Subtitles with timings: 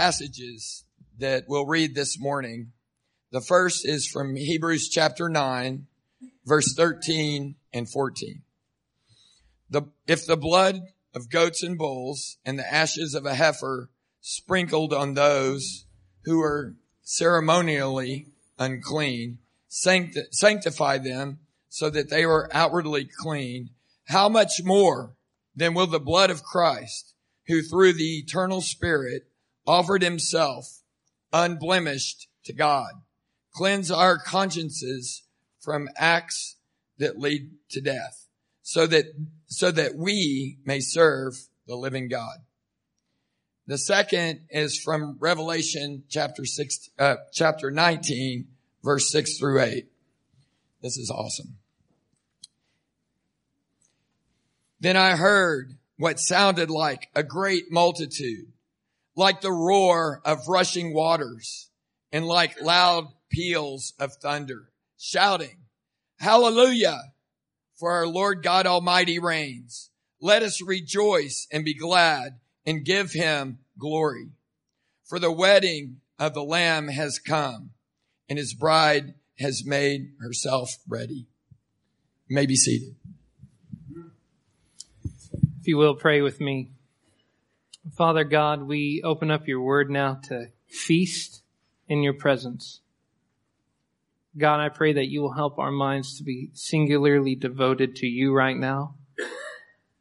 [0.00, 0.86] passages
[1.18, 2.72] that we'll read this morning.
[3.32, 5.88] The first is from Hebrews chapter 9,
[6.46, 8.40] verse 13 and 14.
[9.68, 10.80] The, if the blood
[11.14, 13.90] of goats and bulls and the ashes of a heifer
[14.22, 15.84] sprinkled on those
[16.24, 18.28] who are ceremonially
[18.58, 19.36] unclean
[19.68, 23.68] sancti- sanctify them so that they are outwardly clean,
[24.06, 25.14] how much more
[25.54, 27.12] then will the blood of Christ,
[27.48, 29.29] who through the eternal spirit
[29.70, 30.82] offered himself
[31.32, 32.90] unblemished to God,
[33.54, 35.22] cleanse our consciences
[35.60, 36.56] from acts
[36.98, 38.26] that lead to death
[38.62, 39.04] so that,
[39.46, 41.34] so that we may serve
[41.68, 42.38] the living God.
[43.68, 48.48] The second is from Revelation chapter six, uh, chapter 19,
[48.82, 49.86] verse six through eight.
[50.82, 51.58] This is awesome.
[54.80, 58.48] Then I heard what sounded like a great multitude,
[59.16, 61.70] like the roar of rushing waters
[62.12, 65.56] and like loud peals of thunder, shouting,
[66.18, 67.00] hallelujah,
[67.76, 69.90] for our Lord God Almighty reigns.
[70.20, 74.30] Let us rejoice and be glad and give him glory.
[75.04, 77.70] For the wedding of the Lamb has come
[78.28, 81.26] and his bride has made herself ready.
[82.28, 82.94] You may be seated.
[85.60, 86.70] If you will, pray with me.
[87.96, 91.42] Father God, we open up your word now to feast
[91.88, 92.80] in your presence.
[94.36, 98.34] God, I pray that you will help our minds to be singularly devoted to you
[98.34, 98.94] right now.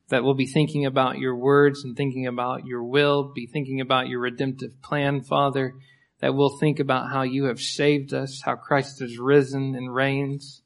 [0.10, 4.08] That we'll be thinking about your words and thinking about your will, be thinking about
[4.08, 5.74] your redemptive plan, Father.
[6.20, 10.62] That we'll think about how you have saved us, how Christ has risen and reigns.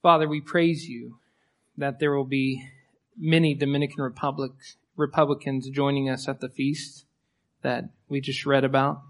[0.00, 1.18] Father, we praise you
[1.76, 2.64] that there will be
[3.18, 4.52] many Dominican Republic
[4.96, 7.04] Republicans joining us at the feast
[7.62, 9.02] that we just read about.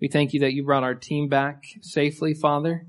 [0.00, 2.86] We thank you that you brought our team back safely, Father.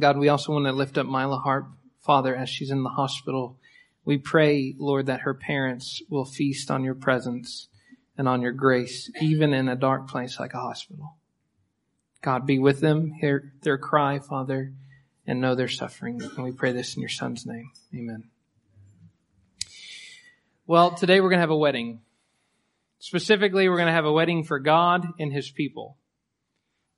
[0.00, 1.68] God, we also want to lift up Mila Harp,
[2.00, 3.58] Father, as she's in the hospital.
[4.04, 7.68] We pray, Lord, that her parents will feast on your presence
[8.16, 11.16] and on your grace, even in a dark place like a hospital.
[12.22, 14.72] God, be with them, hear their cry, Father,
[15.26, 16.20] and know their suffering.
[16.22, 17.70] And we pray this in your son's name.
[17.94, 18.24] Amen.
[20.68, 22.00] Well, today we're going to have a wedding.
[22.98, 25.96] Specifically, we're going to have a wedding for God and his people.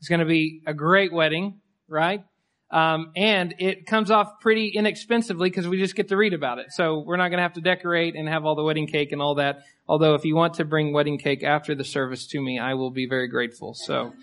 [0.01, 2.25] It's going to be a great wedding, right?
[2.73, 6.73] Um, and it comes off pretty inexpensively because we just get to read about it.
[6.73, 9.23] So we're not going to have to decorate and have all the wedding cake and
[9.23, 9.61] all that.
[9.87, 12.91] Although if you want to bring wedding cake after the service to me, I will
[12.91, 13.75] be very grateful.
[13.75, 14.15] So,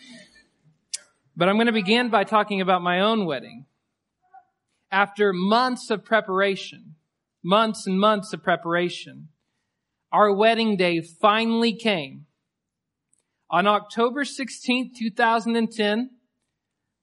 [1.38, 3.66] but I'm going to begin by talking about my own wedding.
[4.92, 6.96] After months of preparation,
[7.42, 9.30] months and months of preparation,
[10.12, 12.26] our wedding day finally came.
[13.50, 16.10] On October 16th, 2010,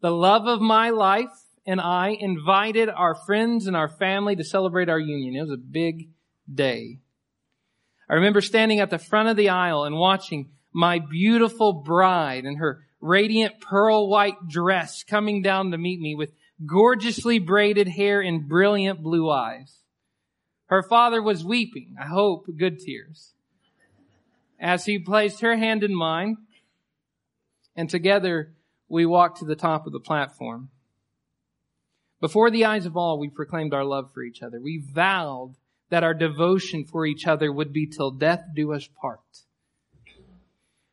[0.00, 1.30] the love of my life
[1.66, 5.34] and I invited our friends and our family to celebrate our union.
[5.34, 6.10] It was a big
[6.52, 6.98] day.
[8.08, 12.56] I remember standing at the front of the aisle and watching my beautiful bride in
[12.56, 16.30] her radiant pearl white dress coming down to meet me with
[16.66, 19.83] gorgeously braided hair and brilliant blue eyes.
[20.74, 23.32] Her father was weeping, I hope good tears,
[24.58, 26.36] as he placed her hand in mine,
[27.76, 28.54] and together
[28.88, 30.70] we walked to the top of the platform.
[32.20, 34.60] Before the eyes of all, we proclaimed our love for each other.
[34.60, 35.54] We vowed
[35.90, 39.20] that our devotion for each other would be till death do us part.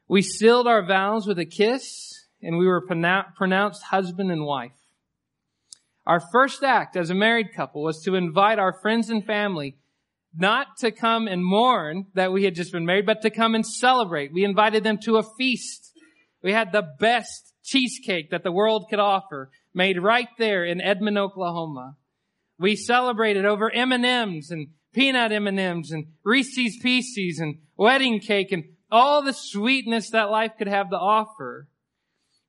[0.08, 4.78] We sealed our vows with a kiss, and we were pronounced husband and wife.
[6.06, 9.78] Our first act as a married couple was to invite our friends and family
[10.36, 13.66] not to come and mourn that we had just been married, but to come and
[13.66, 14.34] celebrate.
[14.34, 15.92] We invited them to a feast.
[16.42, 21.18] We had the best cheesecake that the world could offer made right there in Edmond,
[21.18, 21.96] Oklahoma.
[22.58, 29.22] We celebrated over M&Ms and peanut M&Ms and Reese's Pieces and wedding cake and all
[29.22, 31.68] the sweetness that life could have to offer.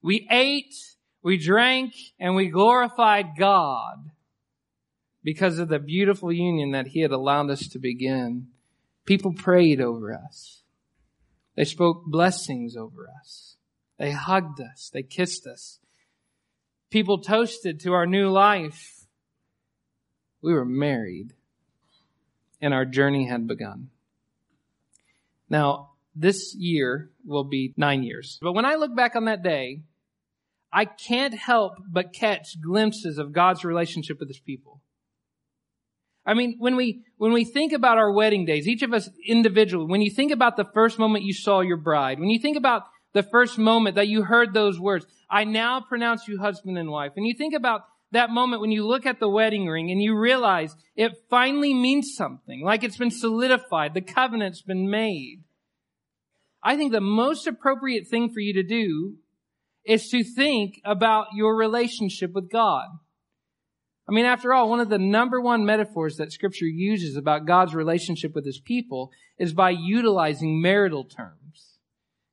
[0.03, 0.75] We ate
[1.23, 4.11] we drank and we glorified God
[5.23, 8.49] because of the beautiful union that He had allowed us to begin.
[9.05, 10.63] People prayed over us.
[11.57, 13.57] They spoke blessings over us.
[13.99, 14.91] They hugged us.
[14.93, 15.79] They kissed us.
[16.91, 19.07] People toasted to our new life.
[20.41, 21.35] We were married
[22.61, 23.91] and our journey had begun.
[25.51, 28.39] Now, this year will be nine years.
[28.41, 29.83] But when I look back on that day,
[30.73, 34.81] I can't help but catch glimpses of God's relationship with his people.
[36.25, 39.87] I mean, when we, when we think about our wedding days, each of us individually,
[39.87, 42.85] when you think about the first moment you saw your bride, when you think about
[43.13, 47.13] the first moment that you heard those words, I now pronounce you husband and wife,
[47.17, 47.83] and you think about
[48.13, 52.15] that moment when you look at the wedding ring and you realize it finally means
[52.15, 55.43] something, like it's been solidified, the covenant's been made.
[56.63, 59.17] I think the most appropriate thing for you to do
[59.85, 62.87] is to think about your relationship with God.
[64.09, 67.75] I mean, after all, one of the number one metaphors that scripture uses about God's
[67.75, 71.79] relationship with his people is by utilizing marital terms.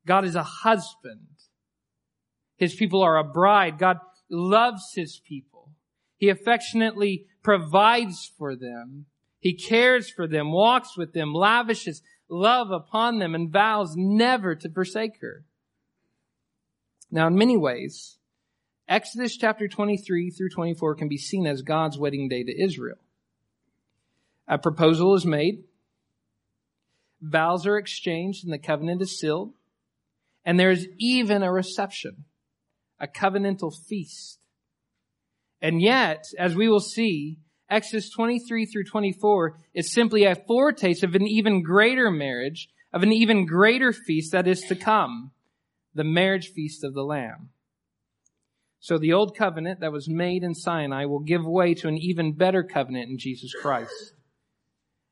[0.05, 1.27] God is a husband.
[2.57, 3.77] His people are a bride.
[3.77, 3.97] God
[4.29, 5.71] loves his people.
[6.17, 9.05] He affectionately provides for them.
[9.39, 14.69] He cares for them, walks with them, lavishes love upon them, and vows never to
[14.69, 15.45] forsake her.
[17.11, 18.17] Now, in many ways,
[18.87, 22.97] Exodus chapter 23 through 24 can be seen as God's wedding day to Israel.
[24.47, 25.63] A proposal is made,
[27.21, 29.53] vows are exchanged, and the covenant is sealed,
[30.45, 32.25] and there is even a reception,
[32.99, 34.39] a covenantal feast.
[35.61, 37.37] And yet, as we will see,
[37.69, 43.11] Exodus 23 through 24 is simply a foretaste of an even greater marriage, of an
[43.11, 45.31] even greater feast that is to come,
[45.93, 47.49] the marriage feast of the Lamb.
[48.79, 52.33] So the old covenant that was made in Sinai will give way to an even
[52.33, 54.13] better covenant in Jesus Christ.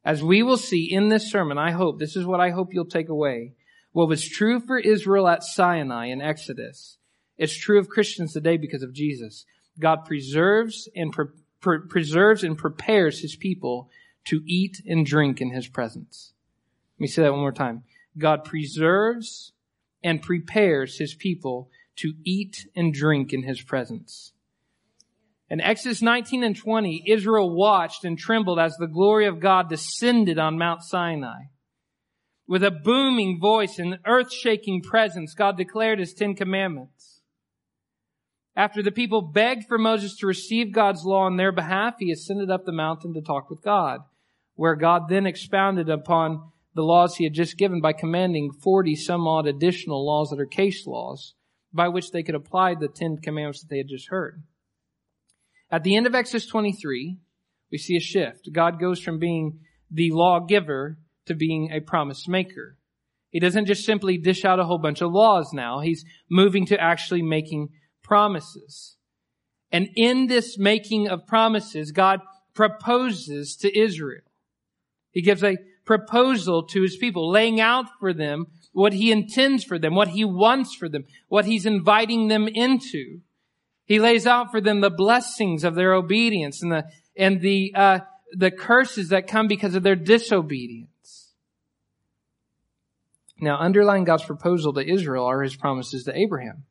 [0.06, 2.85] As we will see in this sermon, I hope, this is what I hope you'll
[2.85, 3.56] take away.
[3.91, 6.97] What was true for Israel at Sinai in Exodus,
[7.38, 9.45] it's true of Christians today because of Jesus.
[9.79, 11.25] God preserves and pre-
[11.59, 13.89] pre- preserves and prepares his people
[14.25, 16.33] to eat and drink in his presence.
[16.95, 17.83] Let me say that one more time.
[18.18, 19.51] God preserves
[20.04, 24.34] and prepares his people to eat and drink in his presence.
[25.50, 30.38] In Exodus 19 and 20, Israel watched and trembled as the glory of God descended
[30.38, 31.44] on Mount Sinai.
[32.48, 37.22] With a booming voice and earth-shaking presence, God declared his Ten Commandments.
[38.56, 42.50] After the people begged for Moses to receive God's law on their behalf, he ascended
[42.50, 44.02] up the mountain to talk with God,
[44.56, 49.27] where God then expounded upon the laws he had just given by commanding 40 some
[49.27, 51.33] odd additional laws that are case laws
[51.74, 54.44] by which they could apply the Ten Commandments that they had just heard.
[55.71, 57.18] At the end of Exodus 23,
[57.71, 58.50] we see a shift.
[58.53, 59.59] God goes from being
[59.89, 62.77] the lawgiver to being a promise maker.
[63.31, 65.79] He doesn't just simply dish out a whole bunch of laws now.
[65.79, 67.69] He's moving to actually making
[68.03, 68.97] promises.
[69.71, 72.19] And in this making of promises, God
[72.53, 74.21] proposes to Israel.
[75.09, 75.57] He gives a
[75.88, 80.24] proposal to his people, laying out for them what he intends for them, what he
[80.24, 83.22] wants for them, what he's inviting them into.
[83.86, 86.86] He lays out for them the blessings of their obedience and the,
[87.16, 88.00] and the, uh,
[88.34, 91.34] the curses that come because of their disobedience.
[93.39, 96.66] Now, underlying God's proposal to Israel are his promises to Abraham.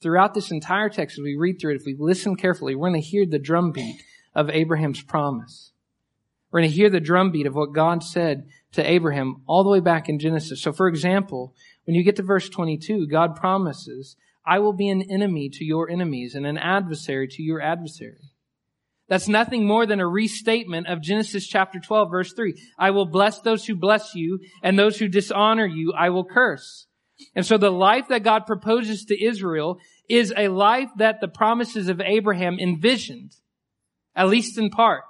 [0.00, 3.02] Throughout this entire text, as we read through it, if we listen carefully, we're going
[3.02, 4.02] to hear the drumbeat
[4.34, 5.72] of Abraham's promise.
[6.54, 9.80] We're going to hear the drumbeat of what God said to Abraham all the way
[9.80, 10.62] back in Genesis.
[10.62, 11.52] So for example,
[11.84, 14.14] when you get to verse 22, God promises,
[14.46, 18.30] I will be an enemy to your enemies and an adversary to your adversary.
[19.08, 22.54] That's nothing more than a restatement of Genesis chapter 12 verse 3.
[22.78, 26.86] I will bless those who bless you and those who dishonor you I will curse.
[27.34, 31.88] And so the life that God proposes to Israel is a life that the promises
[31.88, 33.32] of Abraham envisioned,
[34.14, 35.02] at least in part.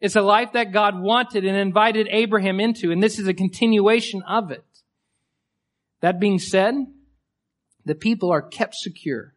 [0.00, 4.22] It's a life that God wanted and invited Abraham into, and this is a continuation
[4.22, 4.64] of it.
[6.00, 6.74] That being said,
[7.84, 9.34] the people are kept secure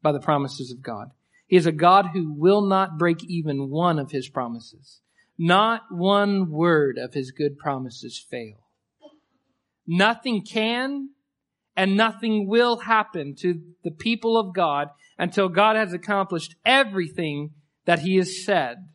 [0.00, 1.10] by the promises of God.
[1.46, 5.00] He is a God who will not break even one of his promises.
[5.36, 8.64] Not one word of his good promises fail.
[9.86, 11.10] Nothing can
[11.76, 14.88] and nothing will happen to the people of God
[15.18, 17.50] until God has accomplished everything
[17.84, 18.88] that he has said.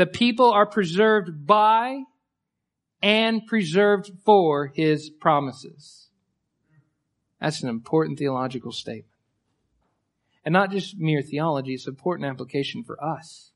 [0.00, 2.04] The people are preserved by
[3.02, 6.08] and preserved for his promises.
[7.38, 9.12] That's an important theological statement.
[10.42, 13.52] And not just mere theology, it's an important application for us.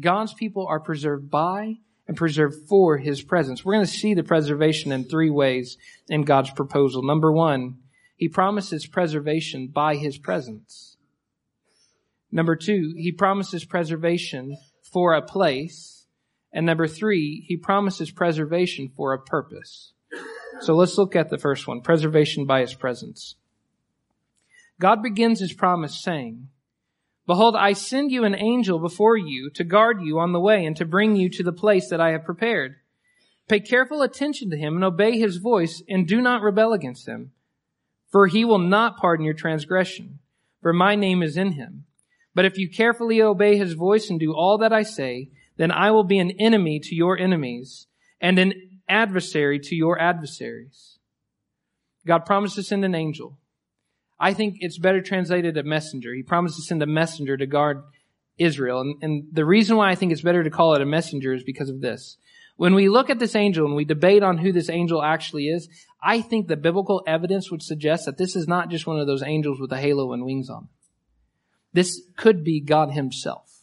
[0.00, 1.74] God's people are preserved by
[2.08, 3.64] and preserved for his presence.
[3.64, 7.04] We're going to see the preservation in three ways in God's proposal.
[7.04, 7.76] Number one,
[8.16, 10.96] he promises preservation by his presence.
[12.32, 14.56] Number two, he promises preservation
[14.92, 16.06] for a place.
[16.52, 19.92] And number three, he promises preservation for a purpose.
[20.60, 23.36] So let's look at the first one, preservation by his presence.
[24.80, 26.48] God begins his promise saying,
[27.26, 30.76] Behold, I send you an angel before you to guard you on the way and
[30.76, 32.76] to bring you to the place that I have prepared.
[33.48, 37.32] Pay careful attention to him and obey his voice and do not rebel against him.
[38.12, 40.20] For he will not pardon your transgression,
[40.62, 41.85] for my name is in him.
[42.36, 45.90] But if you carefully obey his voice and do all that I say, then I
[45.90, 47.86] will be an enemy to your enemies
[48.20, 48.52] and an
[48.86, 50.98] adversary to your adversaries.
[52.06, 53.38] God promised to send an angel.
[54.20, 56.12] I think it's better translated a messenger.
[56.12, 57.82] He promised to send a messenger to guard
[58.36, 58.82] Israel.
[58.82, 61.42] And, and the reason why I think it's better to call it a messenger is
[61.42, 62.18] because of this.
[62.56, 65.70] When we look at this angel and we debate on who this angel actually is,
[66.02, 69.22] I think the biblical evidence would suggest that this is not just one of those
[69.22, 70.68] angels with a halo and wings on.
[71.76, 73.60] This could be God himself.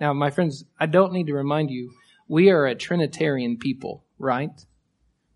[0.00, 1.92] Now, my friends, I don't need to remind you,
[2.26, 4.64] we are a Trinitarian people, right?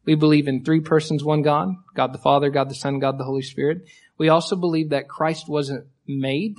[0.07, 3.25] We believe in three persons, one God, God the Father, God the Son, God the
[3.25, 3.87] Holy Spirit.
[4.17, 6.57] We also believe that Christ wasn't made.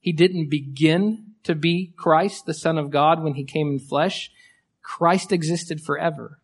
[0.00, 4.32] He didn't begin to be Christ, the Son of God, when he came in flesh.
[4.80, 6.38] Christ existed forever.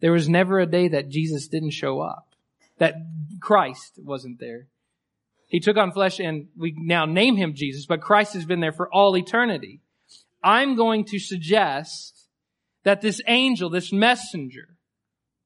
[0.00, 2.34] There was never a day that Jesus didn't show up,
[2.76, 2.96] that
[3.40, 4.66] Christ wasn't there.
[5.52, 8.72] He took on flesh and we now name him Jesus, but Christ has been there
[8.72, 9.80] for all eternity.
[10.42, 12.26] I'm going to suggest
[12.84, 14.70] that this angel, this messenger,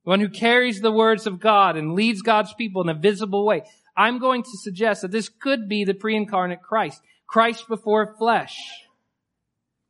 [0.05, 3.65] one who carries the words of God and leads God's people in a visible way.
[3.97, 8.57] I'm going to suggest that this could be the pre-incarnate Christ, Christ before flesh.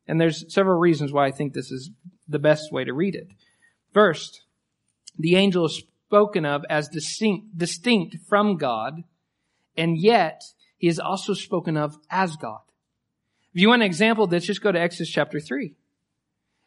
[0.08, 1.90] And there's several reasons why I think this is
[2.26, 3.28] the best way to read it.
[3.92, 4.44] First,
[5.18, 9.04] the angel is spoken of as distinct, distinct from God,
[9.76, 10.42] and yet
[10.78, 12.60] he is also spoken of as God.
[13.54, 15.74] If you want an example this, just go to Exodus chapter 3.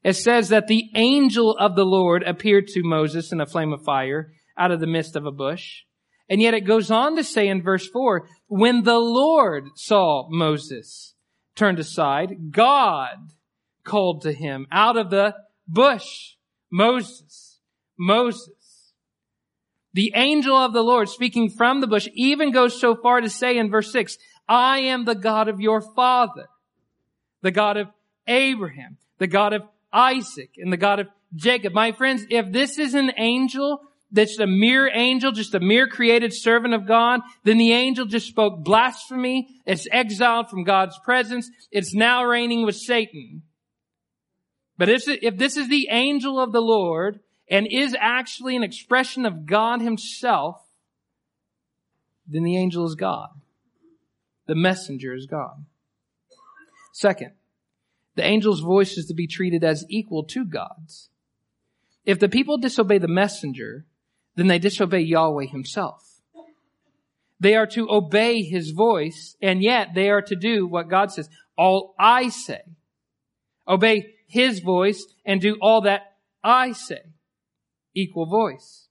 [0.03, 3.83] It says that the angel of the Lord appeared to Moses in a flame of
[3.83, 5.83] fire out of the midst of a bush.
[6.29, 11.15] And yet it goes on to say in verse four, when the Lord saw Moses
[11.55, 13.33] turned aside, God
[13.83, 15.35] called to him out of the
[15.67, 16.35] bush,
[16.71, 17.59] Moses,
[17.97, 18.58] Moses.
[19.93, 23.57] The angel of the Lord speaking from the bush even goes so far to say
[23.57, 24.17] in verse six,
[24.47, 26.47] I am the God of your father,
[27.41, 27.87] the God of
[28.27, 31.73] Abraham, the God of Isaac and the God of Jacob.
[31.73, 33.81] My friends, if this is an angel
[34.11, 38.27] that's a mere angel, just a mere created servant of God, then the angel just
[38.27, 39.47] spoke blasphemy.
[39.65, 41.49] It's exiled from God's presence.
[41.71, 43.43] It's now reigning with Satan.
[44.77, 49.25] But if, if this is the angel of the Lord and is actually an expression
[49.25, 50.61] of God himself,
[52.27, 53.29] then the angel is God.
[54.45, 55.65] The messenger is God.
[56.93, 57.31] Second,
[58.15, 61.09] the angel's voice is to be treated as equal to God's.
[62.05, 63.85] If the people disobey the messenger,
[64.35, 66.21] then they disobey Yahweh himself.
[67.39, 71.29] They are to obey his voice, and yet they are to do what God says.
[71.57, 72.61] All I say.
[73.67, 77.01] Obey his voice and do all that I say.
[77.99, 78.87] Equal voice.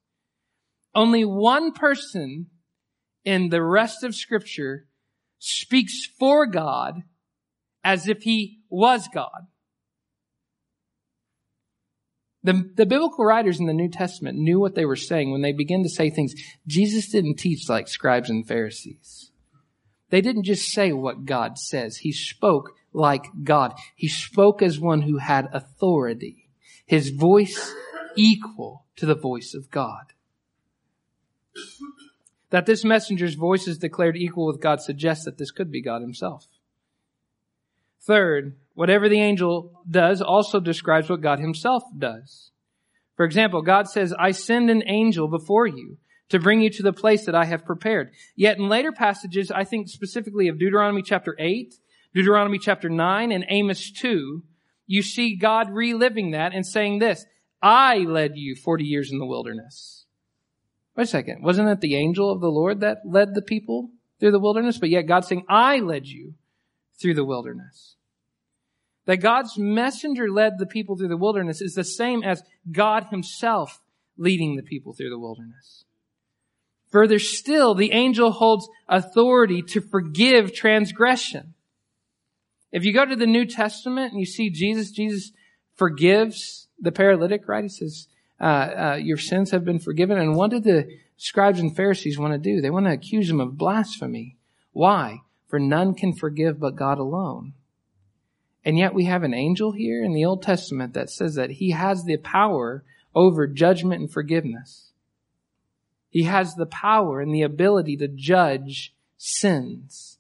[0.95, 2.47] Only one person
[3.25, 4.87] in the rest of scripture
[5.39, 7.03] speaks for God
[7.83, 9.47] as if he was God.
[12.43, 15.53] The, the biblical writers in the New Testament knew what they were saying when they
[15.53, 16.35] began to say things.
[16.67, 19.31] Jesus didn't teach like scribes and Pharisees.
[20.11, 21.99] They didn't just say what God says.
[21.99, 23.75] He spoke like God.
[23.95, 26.49] He spoke as one who had authority.
[26.87, 27.75] His voice
[28.17, 30.13] equal to the voice of God.
[32.51, 36.03] That this messenger's voice is declared equal with God suggests that this could be God
[36.03, 36.47] himself.
[38.01, 42.51] Third, whatever the angel does also describes what God himself does.
[43.17, 46.93] For example, God says, I send an angel before you to bring you to the
[46.93, 48.13] place that I have prepared.
[48.37, 51.75] Yet in later passages, I think specifically of Deuteronomy chapter 8,
[52.15, 54.43] Deuteronomy chapter 9, and Amos 2,
[54.87, 57.27] you see God reliving that and saying this,
[57.63, 60.07] I led you 40 years in the wilderness.
[60.97, 61.43] Wait a second.
[61.43, 64.79] Wasn't it the angel of the Lord that led the people through the wilderness?
[64.79, 66.35] But yet God's saying, I led you
[67.01, 67.97] through the wilderness.
[69.07, 73.81] That God's messenger led the people through the wilderness is the same as God himself
[74.17, 75.85] leading the people through the wilderness.
[76.91, 81.55] Further still, the angel holds authority to forgive transgression.
[82.73, 85.33] If you go to the New Testament and you see Jesus, Jesus
[85.75, 87.65] forgives the paralytic, right?
[87.65, 88.09] He says,
[88.41, 90.19] uh, uh, your sins have been forgiven.
[90.19, 92.61] And what did the scribes and Pharisees want to do?
[92.61, 94.37] They want to accuse him of blasphemy.
[94.73, 95.23] Why?
[95.49, 97.55] for none can forgive but God alone.
[98.65, 101.71] And yet we have an angel here in the Old Testament that says that he
[101.71, 104.91] has the power over judgment and forgiveness.
[106.11, 110.19] He has the power and the ability to judge sins.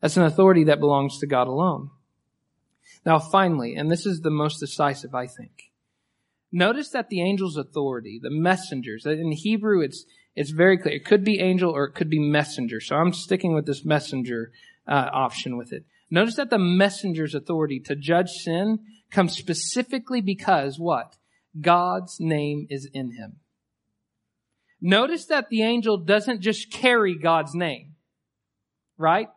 [0.00, 1.90] That's an authority that belongs to God alone.
[3.04, 5.67] Now finally, and this is the most decisive, I think.
[6.50, 10.94] Notice that the angel's authority, the messengers, in Hebrew it's, it's very clear.
[10.94, 12.80] It could be angel or it could be messenger.
[12.80, 14.52] So I'm sticking with this messenger
[14.86, 15.84] uh, option with it.
[16.10, 18.78] Notice that the messenger's authority to judge sin
[19.10, 21.16] comes specifically because what?
[21.60, 23.36] God's name is in him.
[24.80, 27.96] Notice that the angel doesn't just carry God's name,
[28.96, 29.28] right?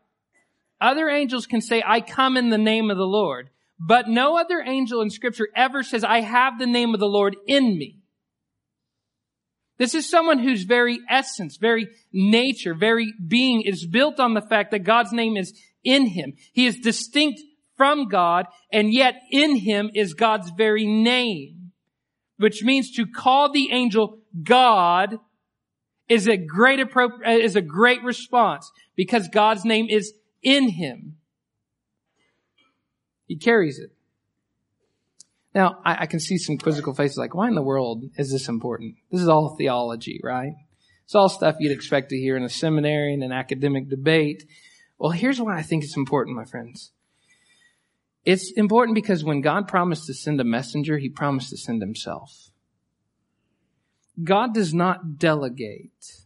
[0.79, 3.49] Other angels can say, I come in the name of the Lord,
[3.83, 7.35] but no other angel in scripture ever says, I have the name of the Lord
[7.47, 7.97] in me.
[9.79, 14.69] This is someone whose very essence, very nature, very being is built on the fact
[14.69, 16.33] that God's name is in him.
[16.53, 17.41] He is distinct
[17.75, 21.71] from God, and yet in him is God's very name,
[22.37, 25.17] which means to call the angel God
[26.07, 26.79] is a great
[27.25, 31.15] is a great response because God's name is in him.
[33.31, 33.91] He carries it.
[35.55, 38.49] Now, I, I, can see some quizzical faces like, why in the world is this
[38.49, 38.95] important?
[39.09, 40.51] This is all theology, right?
[41.05, 44.43] It's all stuff you'd expect to hear in a seminary and an academic debate.
[44.97, 46.91] Well, here's why I think it's important, my friends.
[48.25, 52.51] It's important because when God promised to send a messenger, he promised to send himself.
[54.21, 56.25] God does not delegate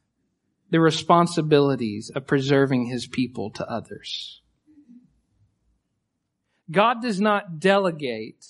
[0.71, 4.41] the responsibilities of preserving his people to others.
[6.69, 8.45] God does not delegate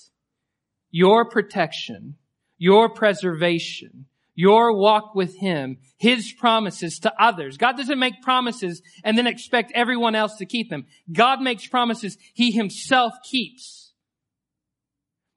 [0.90, 2.16] your protection,
[2.58, 7.56] your preservation, your walk with Him, His promises to others.
[7.56, 10.86] God doesn't make promises and then expect everyone else to keep them.
[11.12, 13.85] God makes promises He Himself keeps.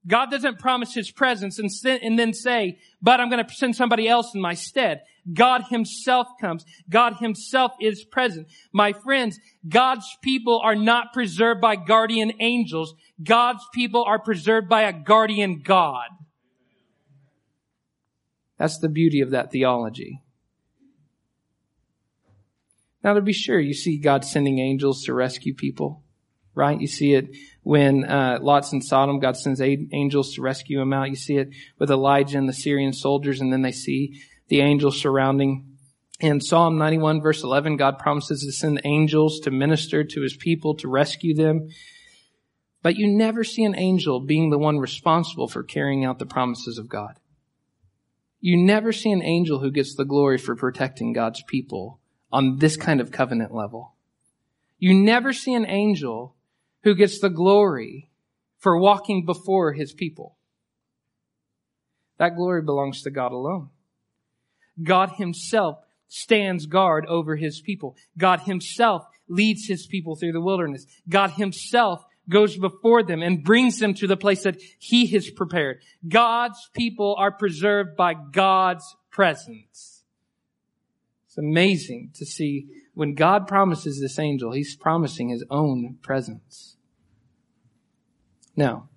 [0.08, 1.70] God doesn't promise His presence and,
[2.02, 5.02] and then say, but I'm going to send somebody else in my stead.
[5.32, 6.64] God Himself comes.
[6.90, 8.48] God Himself is present.
[8.74, 12.96] My friends, God's people are not preserved by guardian angels.
[13.22, 16.08] God's people are preserved by a guardian God.
[18.58, 20.22] That's the beauty of that theology.
[23.04, 26.04] Now to be sure, you see God sending angels to rescue people,
[26.54, 26.80] right?
[26.80, 27.30] You see it
[27.64, 31.10] when uh, Lot's in Sodom, God sends angels to rescue him out.
[31.10, 35.00] You see it with Elijah and the Syrian soldiers, and then they see the angels
[35.00, 35.66] surrounding.
[36.20, 40.76] In Psalm 91 verse 11, God promises to send angels to minister to his people,
[40.76, 41.70] to rescue them.
[42.82, 46.78] But you never see an angel being the one responsible for carrying out the promises
[46.78, 47.20] of God.
[48.42, 52.00] You never see an angel who gets the glory for protecting God's people
[52.32, 53.96] on this kind of covenant level.
[54.78, 56.36] You never see an angel
[56.84, 58.10] who gets the glory
[58.58, 60.38] for walking before his people.
[62.18, 63.70] That glory belongs to God alone.
[64.82, 67.96] God himself stands guard over his people.
[68.18, 70.86] God himself leads his people through the wilderness.
[71.08, 75.82] God himself goes before them and brings them to the place that he has prepared.
[76.08, 79.99] God's people are preserved by God's presence.
[81.30, 82.66] It's amazing to see
[82.96, 86.76] when God promises this angel, he's promising his own presence.
[88.56, 88.90] Now,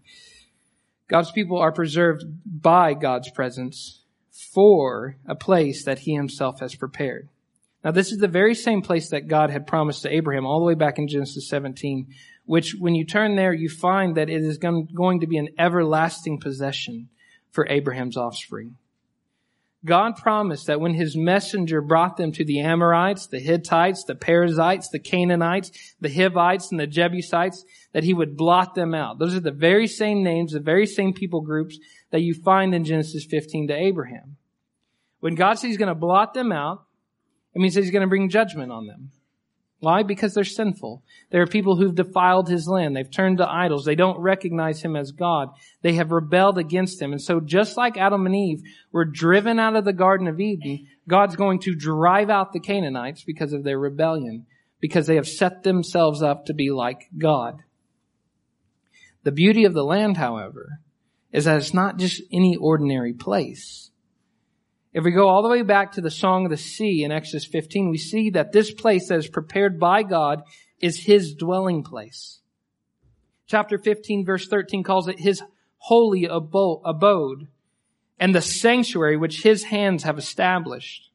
[1.09, 7.29] God's people are preserved by God's presence for a place that he himself has prepared.
[7.85, 10.65] Now, this is the very same place that God had promised to Abraham all the
[10.65, 12.07] way back in Genesis 17,
[12.47, 16.41] which when you turn there, you find that it is going to be an everlasting
[16.41, 17.11] possession
[17.51, 18.77] for Abraham's offspring.
[19.85, 24.89] God promised that when his messenger brought them to the Amorites, the Hittites, the Perizzites,
[24.91, 29.19] the Canaanites, the Hivites, and the Jebusites, that he would blot them out.
[29.19, 31.79] Those are the very same names, the very same people groups
[32.11, 34.37] that you find in Genesis 15 to Abraham.
[35.19, 36.85] When God says he's going to blot them out,
[37.55, 39.11] it means he's going to bring judgment on them.
[39.83, 40.05] Why?
[40.05, 41.03] Because they're sinful.
[41.31, 42.95] There are people who've defiled his land.
[42.95, 43.85] They've turned to idols.
[43.85, 45.49] They don't recognize him as God.
[45.83, 47.11] They have rebelled against him.
[47.11, 50.87] And so just like Adam and Eve were driven out of the Garden of Eden,
[51.09, 54.47] God's going to drive out the Canaanites because of their rebellion,
[54.81, 57.65] because they have set themselves up to be like God.
[59.25, 60.79] The beauty of the land, however,
[61.33, 63.91] is that it's not just any ordinary place.
[64.93, 67.47] If we go all the way back to the Song of the Sea in Exodus
[67.47, 70.43] 15, we see that this place that is prepared by God
[70.81, 72.41] is His dwelling place.
[73.47, 75.43] Chapter 15 verse 13 calls it His
[75.79, 77.49] holy abode
[78.19, 81.11] and the sanctuary which His hands have established.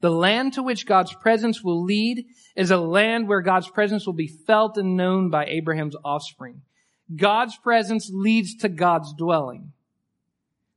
[0.00, 2.24] The land to which God's presence will lead
[2.56, 6.62] is a land where God's presence will be felt and known by Abraham's offspring.
[7.14, 9.72] God's presence leads to God's dwelling.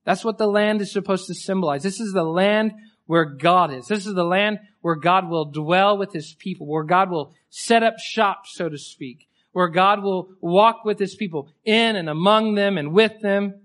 [0.04, 1.84] That's what the land is supposed to symbolize.
[1.84, 2.74] This is the land
[3.06, 3.88] where God is.
[3.88, 7.84] This is the land where God will dwell with his people, where God will set
[7.84, 12.56] up shop, so to speak, where God will walk with his people in and among
[12.56, 13.56] them and with them.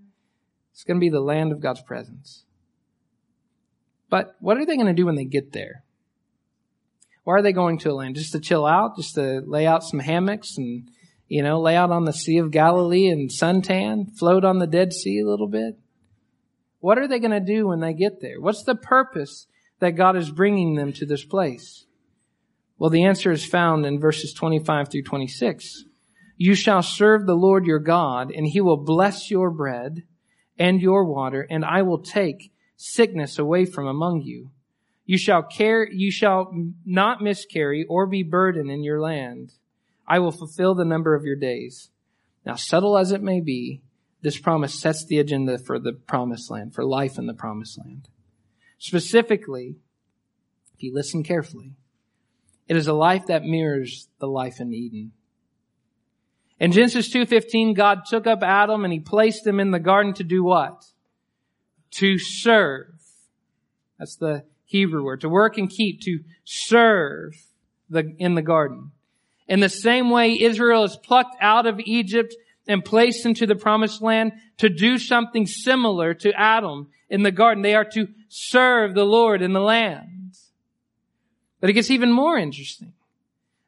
[0.72, 2.44] It's going to be the land of God's presence.
[4.10, 5.84] But what are they going to do when they get there?
[7.24, 8.14] Why are they going to a land?
[8.14, 8.96] Just to chill out?
[8.96, 10.88] Just to lay out some hammocks and,
[11.28, 14.16] you know, lay out on the Sea of Galilee and suntan?
[14.16, 15.76] Float on the Dead Sea a little bit?
[16.80, 18.40] What are they going to do when they get there?
[18.40, 19.46] What's the purpose
[19.80, 21.86] that God is bringing them to this place?
[22.78, 25.84] Well, the answer is found in verses 25 through 26.
[26.36, 30.02] You shall serve the Lord your God, and he will bless your bread
[30.58, 34.50] and your water, and I will take sickness away from among you.
[35.06, 36.52] You shall care, you shall
[36.84, 39.52] not miscarry or be burdened in your land.
[40.06, 41.90] I will fulfill the number of your days.
[42.44, 43.82] Now, subtle as it may be,
[44.26, 48.08] this promise sets the agenda for the promised land, for life in the promised land.
[48.76, 49.76] Specifically,
[50.74, 51.74] if you listen carefully,
[52.66, 55.12] it is a life that mirrors the life in Eden.
[56.58, 60.24] In Genesis 2:15, God took up Adam and he placed him in the garden to
[60.24, 60.86] do what?
[61.92, 63.00] To serve.
[63.96, 65.20] That's the Hebrew word.
[65.20, 67.36] To work and keep, to serve
[67.88, 68.90] the, in the garden.
[69.46, 72.34] In the same way, Israel is plucked out of Egypt
[72.66, 77.62] and placed into the promised land to do something similar to Adam in the garden.
[77.62, 80.34] They are to serve the Lord in the land.
[81.60, 82.92] But it gets even more interesting.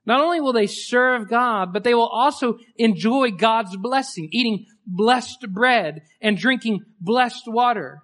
[0.05, 5.47] Not only will they serve God, but they will also enjoy God's blessing, eating blessed
[5.53, 8.01] bread and drinking blessed water.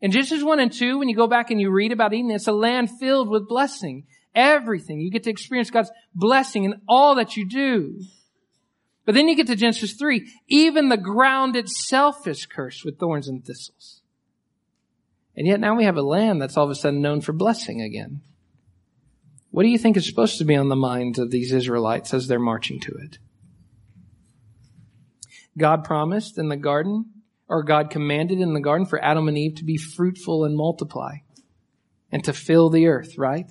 [0.00, 2.48] In Genesis 1 and 2, when you go back and you read about Eden, it's
[2.48, 4.04] a land filled with blessing.
[4.34, 5.00] Everything.
[5.00, 8.00] You get to experience God's blessing in all that you do.
[9.04, 10.30] But then you get to Genesis 3.
[10.48, 14.00] Even the ground itself is cursed with thorns and thistles.
[15.36, 17.80] And yet now we have a land that's all of a sudden known for blessing
[17.80, 18.20] again.
[19.50, 22.26] What do you think is supposed to be on the minds of these Israelites as
[22.26, 23.18] they're marching to it?
[25.58, 27.06] God promised in the garden,
[27.48, 31.16] or God commanded in the garden for Adam and Eve to be fruitful and multiply
[32.10, 33.50] and to fill the earth, right?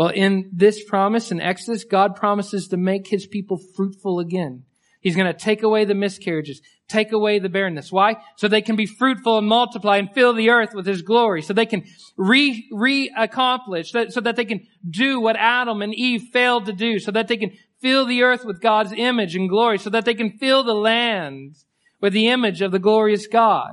[0.00, 4.62] Well, in this promise in Exodus, God promises to make his people fruitful again.
[5.02, 7.92] He's going to take away the miscarriages, take away the barrenness.
[7.92, 8.16] Why?
[8.38, 11.42] So they can be fruitful and multiply and fill the earth with his glory.
[11.42, 11.84] So they can
[12.16, 16.98] re, re-accomplish, so that they can do what Adam and Eve failed to do.
[16.98, 19.76] So that they can fill the earth with God's image and glory.
[19.76, 21.56] So that they can fill the land
[22.00, 23.72] with the image of the glorious God.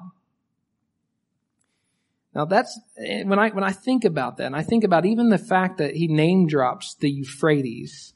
[2.38, 5.30] Now that's, eh, when I, when I think about that, and I think about even
[5.30, 8.14] the fact that he name drops the Euphrates,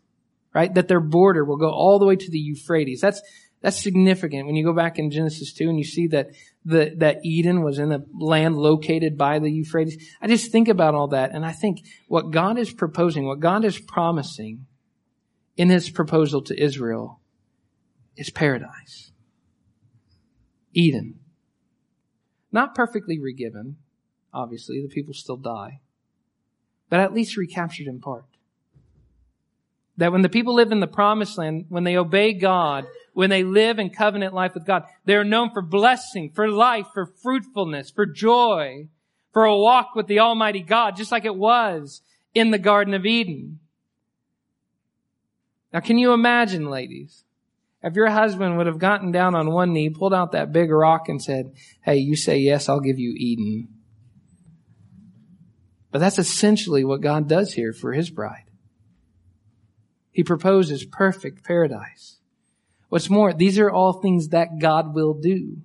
[0.53, 0.71] right?
[0.71, 3.01] That their border will go all the way to the Euphrates.
[3.01, 3.19] That's,
[3.61, 6.27] that's significant when you go back in Genesis 2 and you see that
[6.63, 9.97] the, that Eden was in a land located by the Euphrates.
[10.21, 13.65] I just think about all that and I think what God is proposing, what God
[13.65, 14.67] is promising
[15.57, 17.19] in his proposal to Israel
[18.15, 19.11] is paradise.
[20.73, 21.15] Eden.
[22.51, 23.77] Not perfectly regiven,
[24.33, 25.81] obviously, the people still die,
[26.89, 28.25] but at least recaptured in part.
[29.97, 33.43] That when the people live in the promised land, when they obey God, when they
[33.43, 37.91] live in covenant life with God, they are known for blessing, for life, for fruitfulness,
[37.91, 38.87] for joy,
[39.33, 42.01] for a walk with the Almighty God, just like it was
[42.33, 43.59] in the Garden of Eden.
[45.73, 47.23] Now can you imagine, ladies,
[47.83, 51.09] if your husband would have gotten down on one knee, pulled out that big rock
[51.09, 53.69] and said, Hey, you say yes, I'll give you Eden.
[55.91, 58.45] But that's essentially what God does here for his bride.
[60.11, 62.17] He proposes perfect paradise.
[62.89, 65.57] What's more, these are all things that God will do.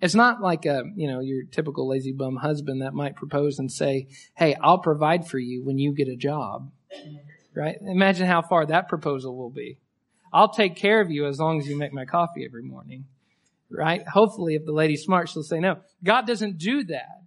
[0.00, 3.70] It's not like a, you know, your typical lazy bum husband that might propose and
[3.70, 6.70] say, Hey, I'll provide for you when you get a job.
[7.54, 7.76] Right?
[7.80, 9.78] Imagine how far that proposal will be.
[10.32, 13.06] I'll take care of you as long as you make my coffee every morning.
[13.68, 14.06] Right?
[14.08, 15.78] Hopefully, if the lady's smart, she'll say no.
[16.02, 17.19] God doesn't do that.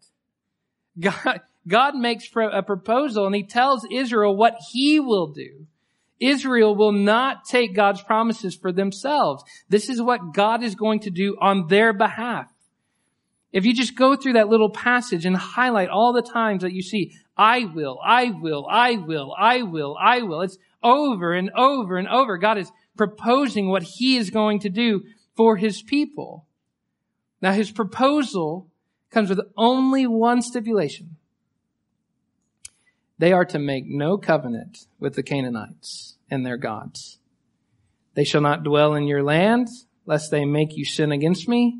[0.99, 5.67] God, God makes a proposal and he tells Israel what he will do.
[6.19, 9.43] Israel will not take God's promises for themselves.
[9.69, 12.49] This is what God is going to do on their behalf.
[13.51, 16.82] If you just go through that little passage and highlight all the times that you
[16.82, 20.41] see, I will, I will, I will, I will, I will.
[20.41, 22.38] It's over and over and over.
[22.38, 25.03] God is proposing what he is going to do
[25.36, 26.47] for his people.
[27.41, 28.71] Now his proposal
[29.13, 31.17] comes with only one stipulation.
[33.19, 37.19] They are to make no covenant with the Canaanites and their gods.
[38.15, 39.69] They shall not dwell in your land,
[40.06, 41.80] lest they make you sin against me.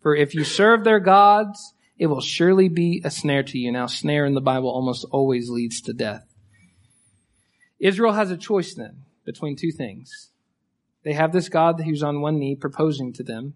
[0.00, 3.70] For if you serve their gods, it will surely be a snare to you.
[3.70, 6.26] Now, snare in the Bible almost always leads to death.
[7.78, 10.30] Israel has a choice then between two things.
[11.04, 13.54] They have this God who's on one knee proposing to them,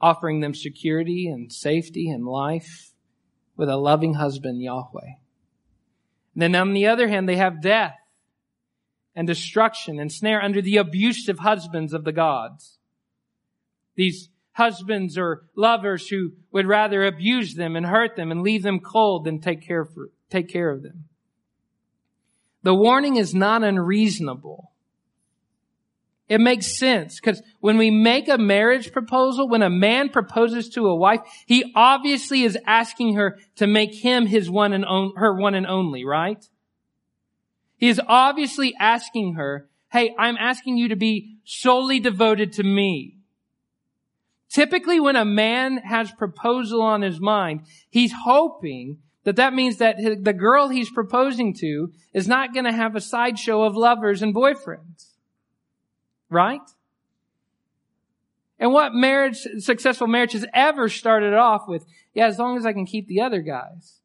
[0.00, 2.92] offering them security and safety and life
[3.56, 5.14] with a loving husband, Yahweh.
[6.34, 7.96] And then on the other hand, they have death
[9.14, 12.78] and destruction and snare under the abusive husbands of the gods.
[13.94, 18.80] These husbands or lovers who would rather abuse them and hurt them and leave them
[18.80, 21.04] cold than take care, for, take care of them.
[22.62, 24.72] The warning is not unreasonable.
[26.28, 30.88] It makes sense because when we make a marriage proposal, when a man proposes to
[30.88, 35.32] a wife, he obviously is asking her to make him his one and on, her
[35.34, 36.44] one and only, right?
[37.76, 43.18] He is obviously asking her, hey, I'm asking you to be solely devoted to me.
[44.48, 49.96] Typically when a man has proposal on his mind, he's hoping that that means that
[49.98, 54.34] the girl he's proposing to is not going to have a sideshow of lovers and
[54.34, 55.15] boyfriends.
[56.28, 56.60] Right?
[58.58, 61.84] And what marriage, successful marriage has ever started off with,
[62.14, 64.00] yeah, as long as I can keep the other guys.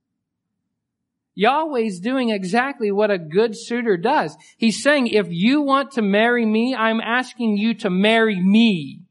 [1.34, 4.36] Yahweh's doing exactly what a good suitor does.
[4.58, 9.04] He's saying, if you want to marry me, I'm asking you to marry me.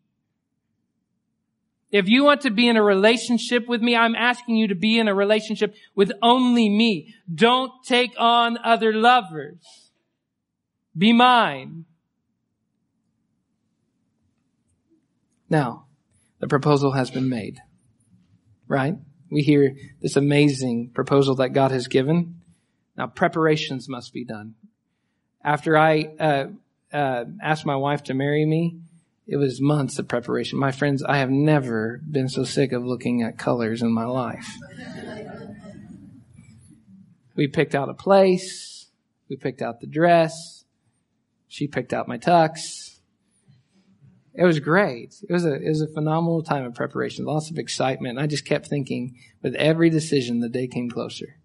[1.90, 4.98] If you want to be in a relationship with me, I'm asking you to be
[4.98, 7.14] in a relationship with only me.
[7.34, 9.90] Don't take on other lovers.
[10.96, 11.86] Be mine.
[15.50, 15.86] Now,
[16.38, 17.60] the proposal has been made.
[18.68, 18.94] Right?
[19.30, 22.40] We hear this amazing proposal that God has given.
[22.96, 24.54] Now, preparations must be done.
[25.42, 26.44] After I uh,
[26.92, 28.78] uh, asked my wife to marry me,
[29.26, 30.58] it was months of preparation.
[30.58, 34.56] My friends, I have never been so sick of looking at colors in my life.
[37.36, 38.88] we picked out a place.
[39.28, 40.64] We picked out the dress.
[41.46, 42.89] She picked out my tux.
[44.34, 45.16] It was great.
[45.28, 48.18] It was a it was a phenomenal time of preparation, lots of excitement.
[48.18, 51.36] I just kept thinking with every decision the day came closer.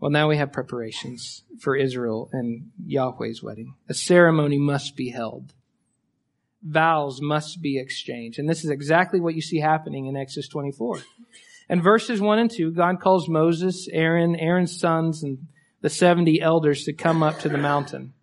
[0.00, 3.74] Well, now we have preparations for Israel and Yahweh's wedding.
[3.88, 5.52] A ceremony must be held.
[6.62, 8.38] Vows must be exchanged.
[8.38, 11.00] And this is exactly what you see happening in Exodus 24.
[11.68, 15.46] In verses 1 and 2, God calls Moses, Aaron, Aaron's sons, and
[15.82, 18.14] the 70 elders to come up to the mountain.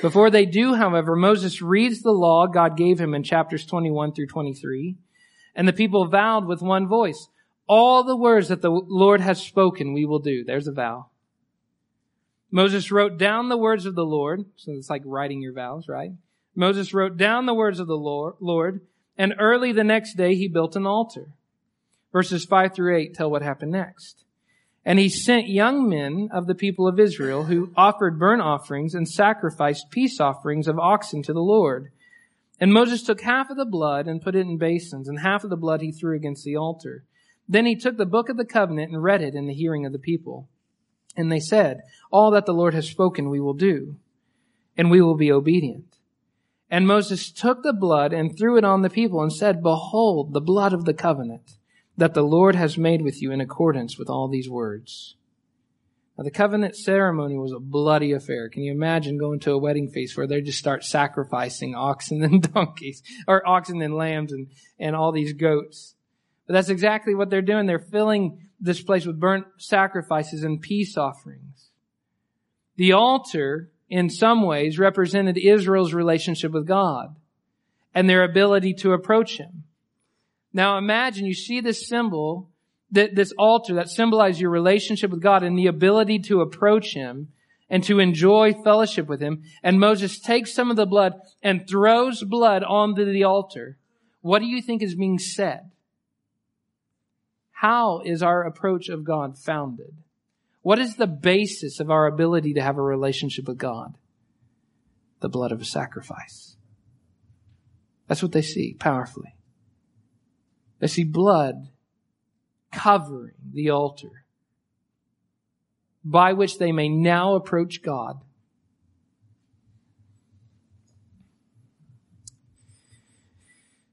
[0.00, 4.28] Before they do, however, Moses reads the law God gave him in chapters 21 through
[4.28, 4.96] 23,
[5.54, 7.28] and the people vowed with one voice,
[7.66, 10.44] all the words that the Lord has spoken we will do.
[10.44, 11.06] There's a vow.
[12.50, 16.12] Moses wrote down the words of the Lord, so it's like writing your vows, right?
[16.54, 18.80] Moses wrote down the words of the Lord,
[19.16, 21.32] and early the next day he built an altar.
[22.12, 24.24] Verses 5 through 8 tell what happened next.
[24.84, 29.08] And he sent young men of the people of Israel who offered burnt offerings and
[29.08, 31.92] sacrificed peace offerings of oxen to the Lord.
[32.58, 35.50] And Moses took half of the blood and put it in basins, and half of
[35.50, 37.04] the blood he threw against the altar.
[37.48, 39.92] Then he took the book of the covenant and read it in the hearing of
[39.92, 40.48] the people.
[41.16, 43.96] And they said, All that the Lord has spoken we will do,
[44.76, 45.96] and we will be obedient.
[46.70, 50.40] And Moses took the blood and threw it on the people and said, Behold, the
[50.40, 51.58] blood of the covenant
[51.96, 55.16] that the Lord has made with you in accordance with all these words.
[56.16, 58.48] Now, the covenant ceremony was a bloody affair.
[58.48, 62.52] Can you imagine going to a wedding feast where they just start sacrificing oxen and
[62.54, 65.94] donkeys, or oxen and lambs and, and all these goats?
[66.46, 67.66] But that's exactly what they're doing.
[67.66, 71.70] They're filling this place with burnt sacrifices and peace offerings.
[72.76, 77.16] The altar, in some ways, represented Israel's relationship with God
[77.94, 79.64] and their ability to approach Him.
[80.52, 82.50] Now imagine you see this symbol,
[82.90, 87.28] that this altar that symbolizes your relationship with God and the ability to approach Him
[87.70, 89.42] and to enjoy fellowship with Him.
[89.62, 93.78] And Moses takes some of the blood and throws blood onto the altar.
[94.20, 95.70] What do you think is being said?
[97.50, 99.94] How is our approach of God founded?
[100.60, 103.96] What is the basis of our ability to have a relationship with God?
[105.20, 106.56] The blood of a sacrifice.
[108.06, 109.34] That's what they see powerfully.
[110.82, 111.68] They see blood
[112.72, 114.24] covering the altar
[116.04, 118.20] by which they may now approach God.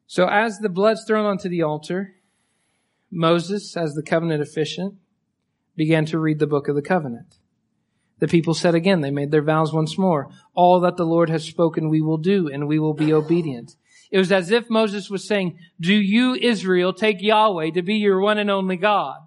[0.07, 2.15] So as the blood's thrown onto the altar,
[3.11, 4.95] Moses, as the covenant officiant,
[5.75, 7.37] began to read the book of the covenant.
[8.17, 10.31] The people said again, they made their vows once more.
[10.55, 13.75] All that the Lord has spoken we will do and we will be obedient.
[14.11, 18.19] It was as if Moses was saying, do you, Israel, take Yahweh to be your
[18.19, 19.19] one and only God?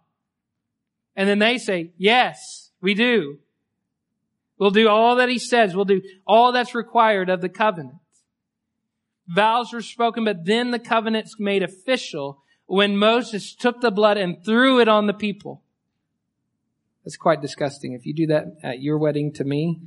[1.14, 3.38] And then they say, yes, we do.
[4.58, 5.74] We'll do all that he says.
[5.74, 7.96] We'll do all that's required of the covenant.
[9.28, 14.44] Vows were spoken, but then the covenant's made official when Moses took the blood and
[14.44, 15.62] threw it on the people.
[17.04, 17.92] That's quite disgusting.
[17.92, 19.80] If you do that at your wedding to me,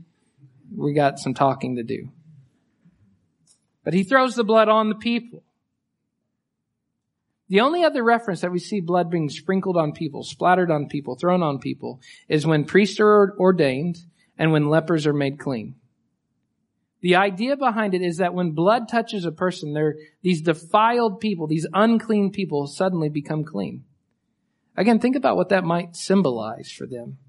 [0.75, 2.09] we got some talking to do.
[3.85, 5.43] But he throws the blood on the people.
[7.47, 11.15] The only other reference that we see blood being sprinkled on people, splattered on people,
[11.15, 13.99] thrown on people, is when priests are ordained
[14.37, 15.75] and when lepers are made clean.
[17.01, 19.75] The idea behind it is that when blood touches a person,
[20.23, 23.83] these defiled people, these unclean people suddenly become clean.
[24.75, 27.19] Again, think about what that might symbolize for them.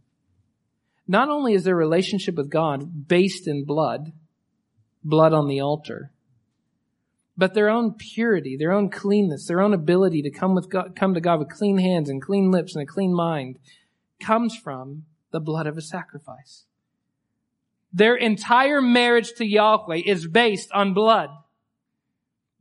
[1.06, 4.12] Not only is their relationship with God based in blood,
[5.04, 6.10] blood on the altar,
[7.36, 11.14] but their own purity, their own cleanness, their own ability to come with God, come
[11.14, 13.58] to God with clean hands and clean lips and a clean mind
[14.20, 16.64] comes from the blood of a sacrifice.
[17.92, 21.30] Their entire marriage to Yahweh is based on blood,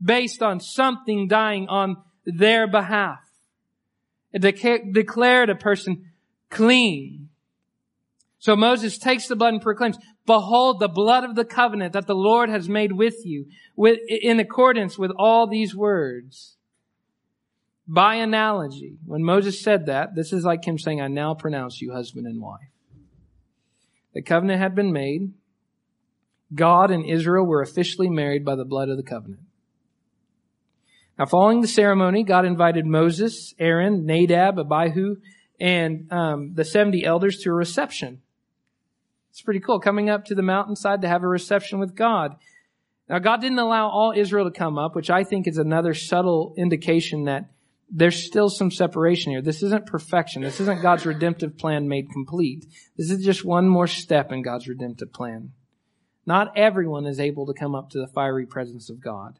[0.04, 3.20] based on something dying on their behalf.
[4.34, 4.42] It
[4.94, 6.12] declared a person
[6.50, 7.30] clean.
[8.45, 12.13] So Moses takes the blood and proclaims, behold the blood of the covenant that the
[12.13, 16.55] Lord has made with you with, in accordance with all these words.
[17.88, 21.91] By analogy, when Moses said that, this is like him saying, I now pronounce you
[21.91, 22.69] husband and wife.
[24.13, 25.34] The covenant had been made.
[26.53, 29.41] God and Israel were officially married by the blood of the covenant.
[31.17, 35.15] Now, following the ceremony, God invited Moses, Aaron, Nadab, Abihu,
[35.60, 38.21] and um, the 70 elders to a reception.
[39.36, 39.82] It's pretty cool.
[39.82, 42.38] Coming up to the mountainside to have a reception with God.
[43.10, 46.54] Now, God didn't allow all Israel to come up, which I think is another subtle
[46.58, 47.50] indication that
[47.91, 49.41] there's still some separation here.
[49.41, 50.41] This isn't perfection.
[50.41, 52.65] This isn't God's redemptive plan made complete.
[52.95, 55.52] This is just one more step in God's redemptive plan.
[56.26, 59.38] Not everyone is able to come up to the fiery presence of God.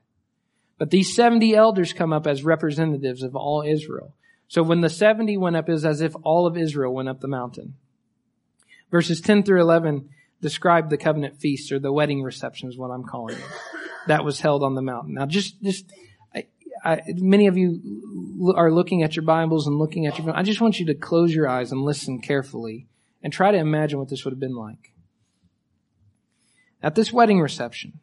[0.78, 4.14] But these 70 elders come up as representatives of all Israel.
[4.50, 7.22] So when the 70 went up, it was as if all of Israel went up
[7.22, 7.76] the mountain.
[8.92, 10.10] Verses 10 through 11
[10.42, 13.46] describe the covenant feast or the wedding reception is what I'm calling it.
[14.08, 15.16] That was held on the mountain.
[15.16, 15.92] Now just, just,
[16.36, 16.46] I,
[16.84, 20.62] I, many of you are looking at your Bibles and looking at your, I just
[20.62, 22.88] want you to close your eyes and listen carefully
[23.24, 24.94] and try to imagine what this would have been like.
[26.84, 28.00] At this wedding reception,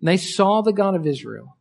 [0.00, 1.56] they saw the God of Israel.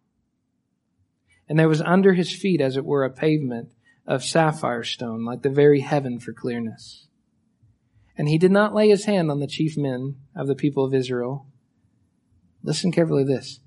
[1.49, 3.69] And there was under his feet, as it were, a pavement
[4.05, 7.07] of sapphire stone, like the very heaven for clearness.
[8.17, 10.93] And he did not lay his hand on the chief men of the people of
[10.93, 11.47] Israel.
[12.63, 13.59] Listen carefully to this.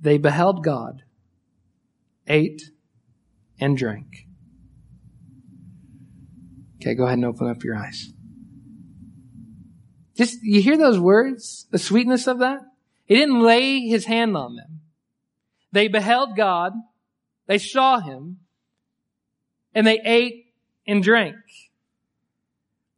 [0.00, 1.02] They beheld God,
[2.26, 2.62] ate,
[3.60, 4.26] and drank.
[6.76, 8.12] Okay, go ahead and open up your eyes.
[10.16, 11.66] Just, you hear those words?
[11.70, 12.60] The sweetness of that?
[13.04, 14.80] He didn't lay his hand on them.
[15.72, 16.72] They beheld God,
[17.46, 18.38] they saw him,
[19.74, 20.52] and they ate
[20.86, 21.36] and drank.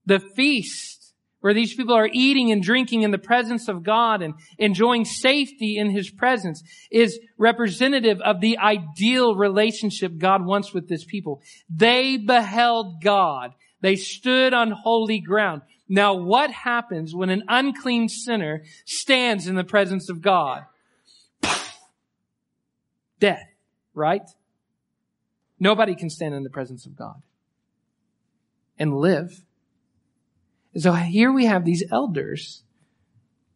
[0.07, 1.03] The feast
[1.43, 5.77] where these people are eating and drinking in the presence of God and enjoying safety
[5.77, 11.43] in His presence is representative of the ideal relationship God wants with this people.
[11.69, 13.55] They beheld God.
[13.81, 15.62] They stood on holy ground.
[15.88, 20.62] Now what happens when an unclean sinner stands in the presence of God?
[23.19, 23.43] Death,
[23.95, 24.23] right?
[25.59, 27.21] Nobody can stand in the presence of God
[28.79, 29.43] and live.
[30.77, 32.63] So here we have these elders,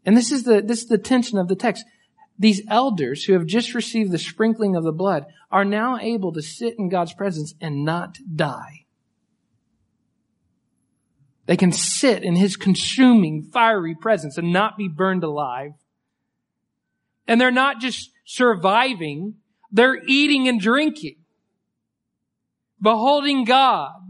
[0.05, 1.85] and this is the, this is the tension of the text.
[2.39, 6.43] These elders who have just received the sprinkling of the blood are now able to
[6.43, 8.85] sit in God's presence and not die.
[11.47, 15.73] They can sit in his consuming fiery presence and not be burned alive.
[17.27, 19.37] And they're not just surviving,
[19.73, 21.17] they're eating and drinking,
[22.81, 24.06] beholding God,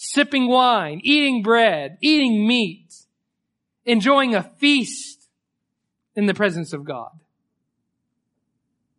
[0.00, 2.94] sipping wine, eating bread, eating meat,
[3.84, 5.28] enjoying a feast
[6.14, 7.10] in the presence of God.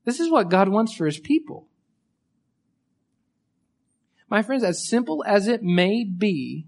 [0.03, 1.67] This is what God wants for his people.
[4.29, 6.67] My friends, as simple as it may be,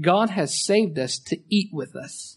[0.00, 2.33] God has saved us to eat with us.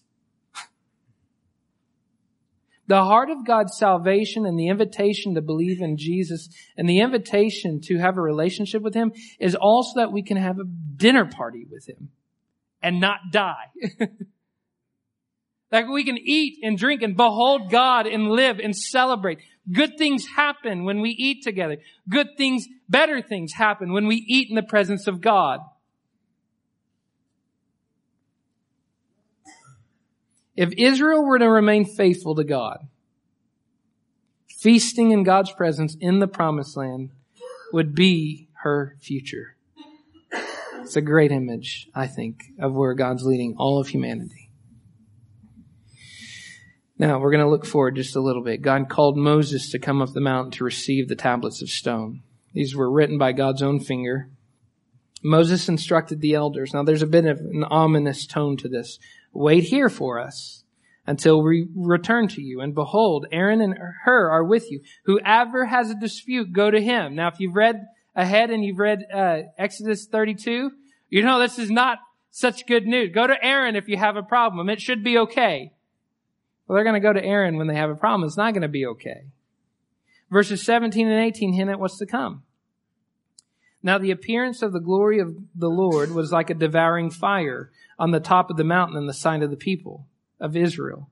[2.88, 7.82] The heart of God's salvation and the invitation to believe in Jesus and the invitation
[7.82, 11.66] to have a relationship with Him is also that we can have a dinner party
[11.70, 12.10] with Him
[12.82, 13.72] and not die.
[15.70, 19.40] That we can eat and drink and behold God and live and celebrate.
[19.70, 21.78] Good things happen when we eat together.
[22.10, 25.60] Good things, better things happen when we eat in the presence of God.
[30.58, 32.88] If Israel were to remain faithful to God,
[34.50, 37.12] feasting in God's presence in the promised land
[37.72, 39.56] would be her future.
[40.82, 44.50] It's a great image, I think, of where God's leading all of humanity.
[46.98, 48.64] Now, we're going to look forward just a little bit.
[48.64, 52.24] God called Moses to come up the mountain to receive the tablets of stone.
[52.54, 54.32] These were written by God's own finger.
[55.24, 56.74] Moses instructed the elders.
[56.74, 58.98] Now, there's a bit of an ominous tone to this.
[59.34, 60.64] Wait here for us
[61.06, 62.60] until we return to you.
[62.60, 64.82] And behold, Aaron and Hur are with you.
[65.06, 67.16] Whoever has a dispute, go to him.
[67.16, 70.72] Now, if you've read ahead and you've read uh, Exodus 32,
[71.10, 72.00] you know this is not
[72.30, 73.12] such good news.
[73.14, 74.70] Go to Aaron if you have a problem.
[74.70, 75.72] It should be okay.
[76.68, 78.28] Well, they're going to go to Aaron when they have a problem.
[78.28, 79.28] It's not going to be okay.
[80.30, 82.44] Verses 17 and 18 hint at what's to come.
[83.82, 88.12] Now the appearance of the glory of the Lord was like a devouring fire on
[88.12, 90.08] the top of the mountain in the sight of the people
[90.40, 91.10] of Israel.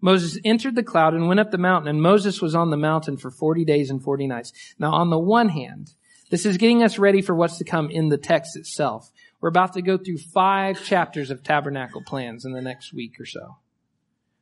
[0.00, 3.16] Moses entered the cloud and went up the mountain, and Moses was on the mountain
[3.16, 4.52] for 40 days and 40 nights.
[4.78, 5.94] Now on the one hand,
[6.30, 9.10] this is getting us ready for what's to come in the text itself.
[9.40, 13.26] We're about to go through five chapters of tabernacle plans in the next week or
[13.26, 13.56] so.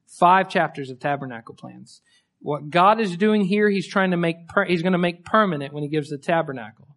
[0.07, 2.01] Five chapters of tabernacle plans.
[2.41, 5.83] What God is doing here, He's trying to make, He's going to make permanent when
[5.83, 6.89] He gives the tabernacle.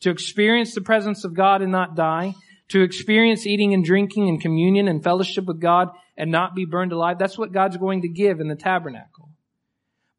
[0.00, 2.34] To experience the presence of God and not die,
[2.68, 6.92] to experience eating and drinking and communion and fellowship with God and not be burned
[6.92, 7.18] alive.
[7.18, 9.30] That's what God's going to give in the tabernacle.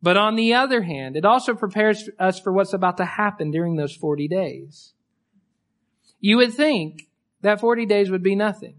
[0.01, 3.75] But on the other hand, it also prepares us for what's about to happen during
[3.75, 4.93] those 40 days.
[6.19, 7.07] You would think
[7.41, 8.75] that 40 days would be nothing.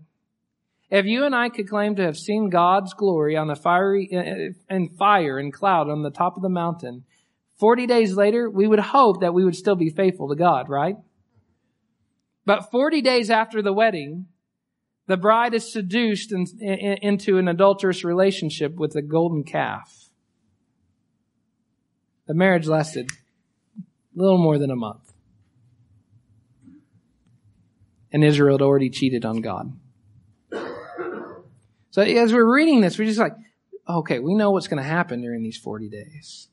[0.88, 4.18] If you and I could claim to have seen God's glory on the fiery uh,
[4.18, 4.34] uh,
[4.68, 7.04] and fire and cloud on the top of the mountain,
[7.58, 10.96] 40 days later, we would hope that we would still be faithful to God, right?
[12.46, 14.26] But 40 days after the wedding,
[15.08, 20.10] the bride is seduced in, in, into an adulterous relationship with a golden calf.
[22.26, 23.82] The marriage lasted a
[24.14, 25.12] little more than a month.
[28.12, 29.72] And Israel had already cheated on God.
[31.90, 33.34] So as we're reading this, we're just like,
[33.88, 36.48] okay, we know what's going to happen during these 40 days.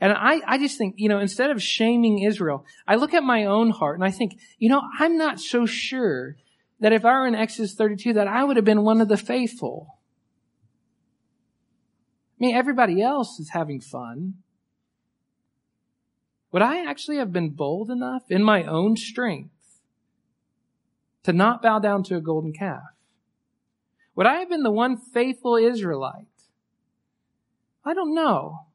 [0.00, 3.44] And I, I just think, you know, instead of shaming Israel, I look at my
[3.44, 6.36] own heart and I think, you know, I'm not so sure
[6.80, 9.18] that if I were in Exodus 32 that I would have been one of the
[9.18, 9.98] faithful.
[12.40, 14.34] I mean, everybody else is having fun.
[16.52, 19.80] Would I actually have been bold enough in my own strength
[21.24, 22.82] to not bow down to a golden calf?
[24.16, 26.26] Would I have been the one faithful Israelite?
[27.84, 28.66] I don't know.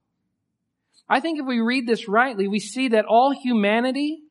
[1.07, 4.23] I think if we read this rightly, we see that all humanity,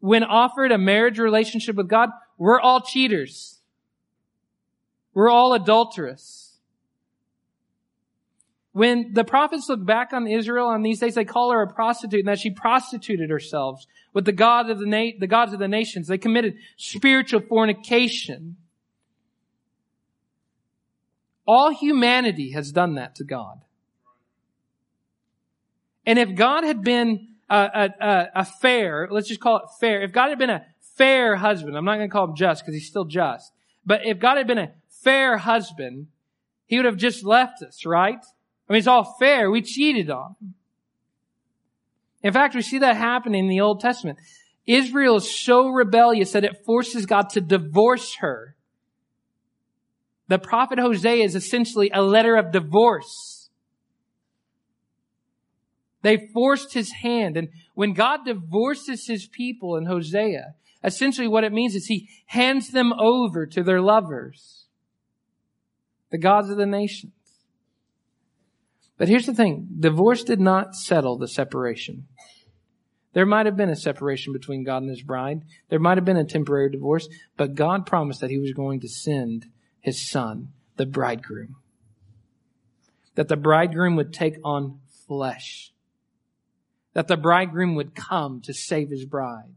[0.00, 3.60] when offered a marriage relationship with God, we're all cheaters.
[5.14, 6.58] We're all adulterous.
[8.72, 12.20] When the prophets look back on Israel on these days, they call her a prostitute
[12.20, 13.84] and that she prostituted herself
[14.14, 16.08] with the God of the, na- the gods of the nations.
[16.08, 18.56] They committed spiritual fornication.
[21.46, 23.62] All humanity has done that to God.
[26.06, 30.12] And if God had been a, a, a, fair, let's just call it fair, if
[30.12, 30.64] God had been a
[30.96, 33.52] fair husband, I'm not going to call him just because he's still just,
[33.86, 34.72] but if God had been a
[35.02, 36.08] fair husband,
[36.66, 38.18] he would have just left us, right?
[38.68, 39.50] I mean, it's all fair.
[39.50, 40.54] We cheated on him.
[42.22, 44.18] In fact, we see that happening in the Old Testament.
[44.66, 48.54] Israel is so rebellious that it forces God to divorce her.
[50.28, 53.31] The prophet Hosea is essentially a letter of divorce.
[56.02, 57.36] They forced his hand.
[57.36, 62.70] And when God divorces his people in Hosea, essentially what it means is he hands
[62.70, 64.66] them over to their lovers,
[66.10, 67.12] the gods of the nations.
[68.98, 69.68] But here's the thing.
[69.80, 72.06] Divorce did not settle the separation.
[73.14, 75.42] There might have been a separation between God and his bride.
[75.68, 78.88] There might have been a temporary divorce, but God promised that he was going to
[78.88, 79.46] send
[79.80, 81.56] his son, the bridegroom.
[83.14, 85.71] That the bridegroom would take on flesh
[86.94, 89.54] that the bridegroom would come to save his bride.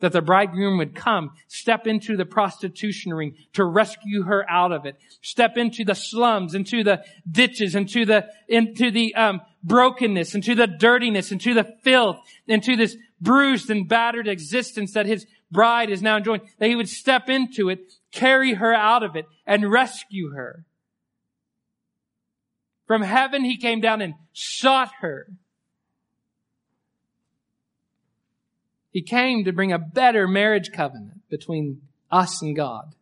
[0.00, 4.86] That the bridegroom would come, step into the prostitution ring to rescue her out of
[4.86, 4.96] it.
[5.20, 10.66] Step into the slums, into the ditches, into the, into the, um, brokenness, into the
[10.66, 16.16] dirtiness, into the filth, into this bruised and battered existence that his bride is now
[16.16, 20.64] enjoying, that he would step into it, carry her out of it, and rescue her.
[22.86, 25.28] From heaven he came down and sought her.
[28.92, 32.94] He came to bring a better marriage covenant between us and God.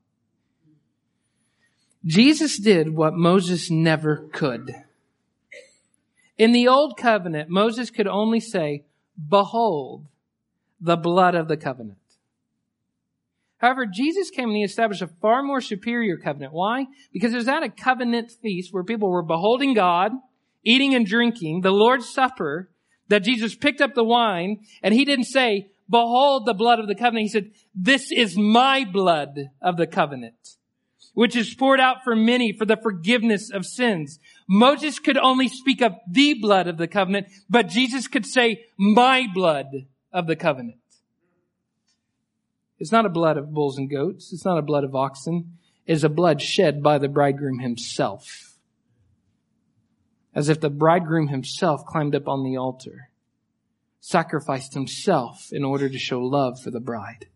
[2.04, 4.74] Jesus did what Moses never could.
[6.36, 8.84] In the old covenant, Moses could only say,
[9.28, 10.06] behold
[10.80, 11.98] the blood of the covenant.
[13.58, 16.52] However, Jesus came and he established a far more superior covenant.
[16.52, 16.86] Why?
[17.12, 20.12] Because it was at a covenant feast where people were beholding God,
[20.62, 22.70] eating and drinking, the Lord's Supper,
[23.08, 26.94] that Jesus picked up the wine and he didn't say, behold the blood of the
[26.94, 27.24] covenant.
[27.24, 30.56] He said, this is my blood of the covenant,
[31.14, 34.18] which is poured out for many for the forgiveness of sins.
[34.48, 39.26] Moses could only speak of the blood of the covenant, but Jesus could say, my
[39.32, 39.66] blood
[40.12, 40.78] of the covenant.
[42.78, 44.32] It's not a blood of bulls and goats.
[44.32, 45.58] It's not a blood of oxen.
[45.86, 48.54] It is a blood shed by the bridegroom himself.
[50.34, 53.10] As if the bridegroom himself climbed up on the altar
[54.00, 57.26] sacrificed himself in order to show love for the bride.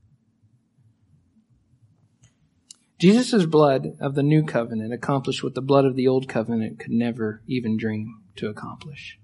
[2.98, 6.92] Jesus' blood of the new covenant accomplished what the blood of the old covenant could
[6.92, 9.18] never even dream to accomplish.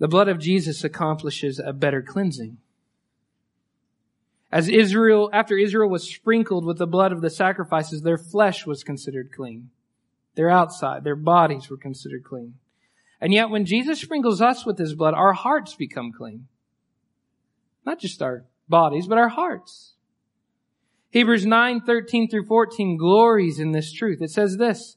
[0.00, 2.58] The blood of Jesus accomplishes a better cleansing.
[4.50, 8.82] As Israel, after Israel was sprinkled with the blood of the sacrifices, their flesh was
[8.82, 9.70] considered clean.
[10.34, 12.54] Their outside, their bodies were considered clean.
[13.20, 16.46] And yet when Jesus sprinkles us with his blood, our hearts become clean.
[17.84, 19.94] Not just our bodies, but our hearts.
[21.10, 24.22] Hebrews 9, 13 through 14 glories in this truth.
[24.22, 24.96] It says this,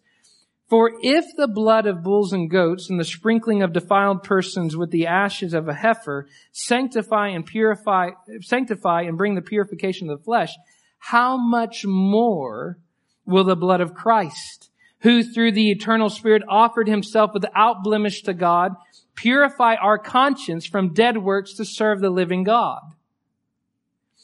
[0.69, 4.91] For if the blood of bulls and goats and the sprinkling of defiled persons with
[4.91, 8.11] the ashes of a heifer sanctify and purify,
[8.41, 10.51] sanctify and bring the purification of the flesh,
[10.99, 12.77] how much more
[13.25, 14.69] will the blood of Christ,
[15.03, 18.71] who through the eternal spirit offered himself without blemish to God,
[19.15, 22.81] purify our conscience from dead works to serve the living God.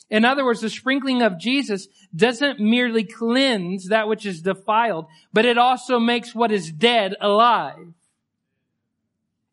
[0.10, 5.46] In other words, the sprinkling of Jesus doesn't merely cleanse that which is defiled, but
[5.46, 7.94] it also makes what is dead alive.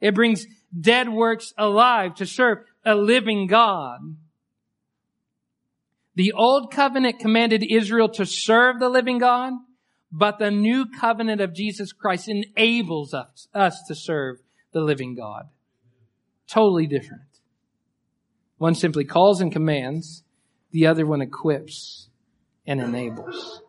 [0.01, 0.47] It brings
[0.79, 4.17] dead works alive to serve a living God.
[6.15, 9.53] The old covenant commanded Israel to serve the living God.
[10.13, 14.37] But the new covenant of Jesus Christ enables us, us to serve
[14.73, 15.49] the living God.
[16.49, 17.23] Totally different.
[18.59, 20.23] One simply calls and commands.
[20.71, 22.09] The other one equips
[22.67, 23.63] and enables.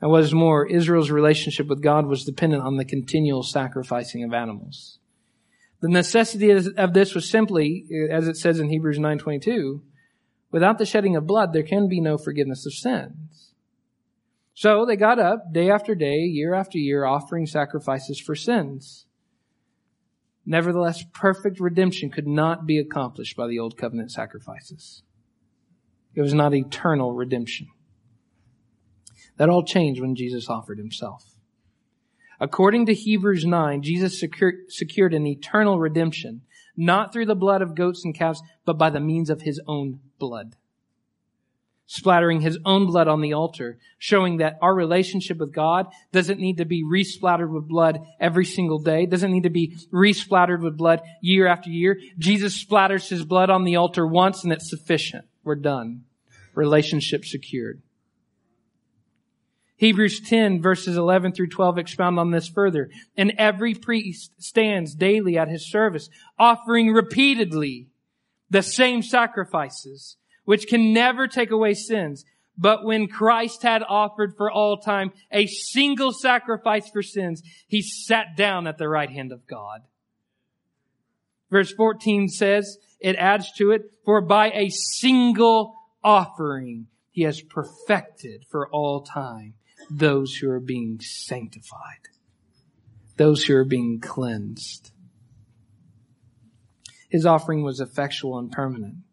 [0.00, 4.32] And what is more, Israel's relationship with God was dependent on the continual sacrificing of
[4.32, 4.98] animals.
[5.80, 9.80] The necessity of this was simply, as it says in Hebrews 9.22,
[10.50, 13.49] without the shedding of blood, there can be no forgiveness of sins.
[14.60, 19.06] So they got up day after day, year after year, offering sacrifices for sins.
[20.44, 25.02] Nevertheless, perfect redemption could not be accomplished by the old covenant sacrifices.
[26.14, 27.68] It was not eternal redemption.
[29.38, 31.24] That all changed when Jesus offered himself.
[32.38, 36.42] According to Hebrews 9, Jesus secured an eternal redemption,
[36.76, 40.00] not through the blood of goats and calves, but by the means of his own
[40.18, 40.56] blood
[41.90, 46.58] splattering his own blood on the altar, showing that our relationship with God doesn't need
[46.58, 51.00] to be resplattered with blood every single day, doesn't need to be resplattered with blood
[51.20, 51.98] year after year.
[52.16, 55.24] Jesus splatters his blood on the altar once and it's sufficient.
[55.42, 56.04] We're done.
[56.54, 57.82] Relationship secured.
[59.74, 62.88] Hebrews 10 verses 11 through 12 expound on this further.
[63.16, 67.88] And every priest stands daily at his service, offering repeatedly
[68.48, 70.18] the same sacrifices
[70.50, 72.24] which can never take away sins.
[72.58, 78.36] But when Christ had offered for all time a single sacrifice for sins, he sat
[78.36, 79.82] down at the right hand of God.
[81.52, 88.44] Verse 14 says, it adds to it, for by a single offering he has perfected
[88.50, 89.54] for all time
[89.88, 92.08] those who are being sanctified,
[93.16, 94.90] those who are being cleansed.
[97.08, 99.04] His offering was effectual and permanent.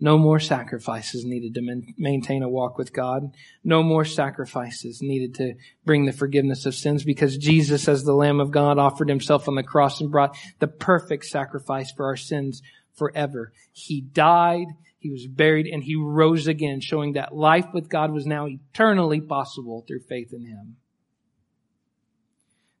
[0.00, 3.34] No more sacrifices needed to maintain a walk with God.
[3.62, 8.40] No more sacrifices needed to bring the forgiveness of sins because Jesus as the Lamb
[8.40, 12.60] of God offered himself on the cross and brought the perfect sacrifice for our sins
[12.94, 13.52] forever.
[13.72, 14.66] He died,
[14.98, 19.20] he was buried, and he rose again, showing that life with God was now eternally
[19.20, 20.76] possible through faith in him.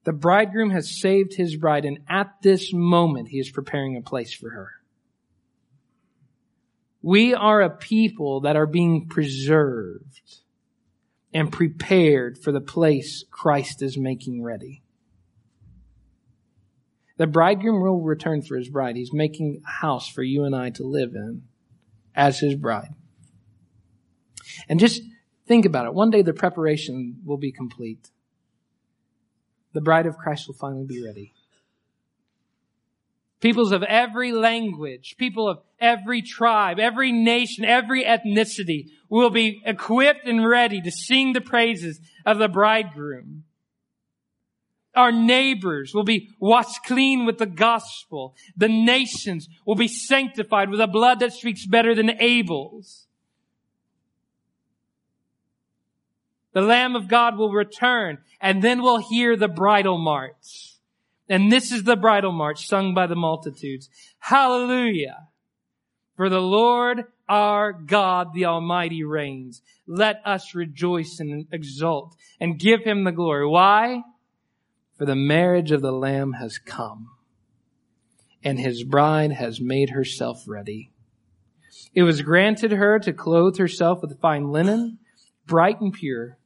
[0.04, 4.34] The bridegroom has saved his bride, and at this moment he is preparing a place
[4.34, 4.70] for her.
[7.04, 10.22] We are a people that are being preserved
[11.34, 14.82] and prepared for the place Christ is making ready.
[17.18, 18.96] The bridegroom will return for his bride.
[18.96, 21.42] He's making a house for you and I to live in
[22.14, 22.94] as his bride.
[24.66, 25.02] And just
[25.46, 25.92] think about it.
[25.92, 28.08] One day the preparation will be complete.
[29.74, 31.33] The bride of Christ will finally be ready.
[33.44, 40.26] Peoples of every language, people of every tribe, every nation, every ethnicity will be equipped
[40.26, 43.44] and ready to sing the praises of the bridegroom.
[44.94, 48.34] Our neighbors will be washed clean with the gospel.
[48.56, 53.06] The nations will be sanctified with a blood that speaks better than Abel's.
[56.54, 60.73] The Lamb of God will return and then we'll hear the bridal march.
[61.28, 63.88] And this is the bridal march sung by the multitudes.
[64.18, 65.28] Hallelujah.
[66.16, 69.62] For the Lord our God, the Almighty reigns.
[69.86, 73.46] Let us rejoice and exult and give him the glory.
[73.46, 74.02] Why?
[74.98, 77.08] For the marriage of the Lamb has come
[78.42, 80.92] and his bride has made herself ready.
[81.94, 84.98] It was granted her to clothe herself with fine linen,
[85.46, 86.38] bright and pure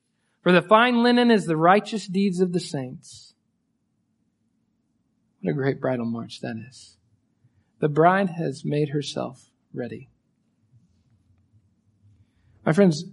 [0.48, 3.27] for the fine linen is the righteous deeds of the saints.
[5.40, 6.96] What a great bridal march that is.
[7.80, 10.10] The bride has made herself ready.
[12.66, 13.04] My friends,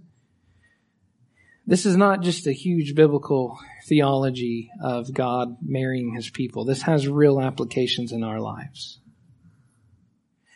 [1.66, 6.64] this is not just a huge biblical theology of God marrying his people.
[6.64, 9.00] This has real applications in our lives.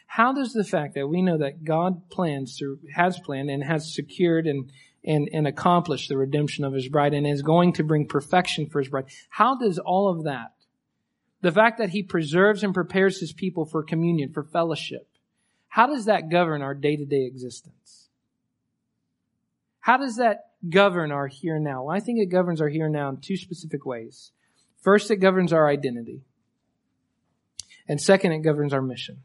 [0.07, 3.95] How does the fact that we know that God plans to, has planned and has
[3.95, 4.71] secured and
[5.05, 8.81] and, and accomplish the redemption of his bride and is going to bring perfection for
[8.81, 9.07] his bride.
[9.31, 10.53] How does all of that,
[11.41, 15.09] the fact that he preserves and prepares his people for communion, for fellowship,
[15.69, 18.09] how does that govern our day to day existence?
[19.81, 21.85] How does that govern our here and now?
[21.85, 24.33] Well, I think it governs our here and now in two specific ways.
[24.83, 26.23] First, it governs our identity.
[27.89, 29.23] And second, it governs our mission.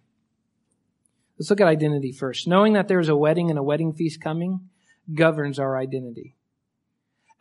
[1.37, 2.47] Let's look at identity first.
[2.47, 4.69] Knowing that there is a wedding and a wedding feast coming,
[5.13, 6.35] governs our identity.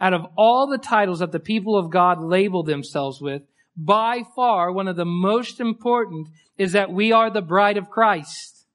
[0.01, 3.43] Out of all the titles that the people of God label themselves with,
[3.77, 8.67] by far one of the most important is that we are the bride of Christ.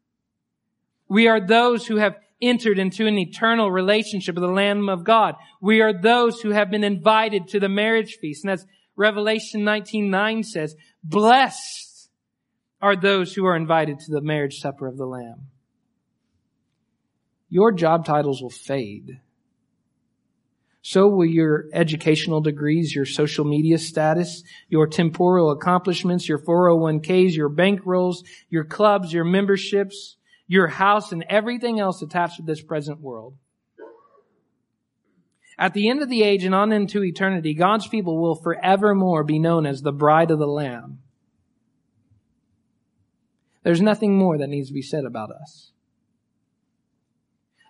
[1.08, 5.36] We are those who have entered into an eternal relationship with the Lamb of God.
[5.62, 8.44] We are those who have been invited to the marriage feast.
[8.44, 12.10] And as Revelation 19:9 says, blessed
[12.82, 15.48] are those who are invited to the marriage supper of the Lamb
[17.50, 19.20] your job titles will fade.
[20.82, 27.50] So will your educational degrees, your social media status, your temporal accomplishments, your 401ks, your
[27.50, 30.16] bankrolls, your clubs, your memberships,
[30.48, 33.36] your house, and everything else attached to this present world.
[35.58, 39.40] At the end of the age and on into eternity, God's people will forevermore be
[39.40, 41.00] known as the bride of the Lamb.
[43.64, 45.74] There's nothing more that needs to be said about us.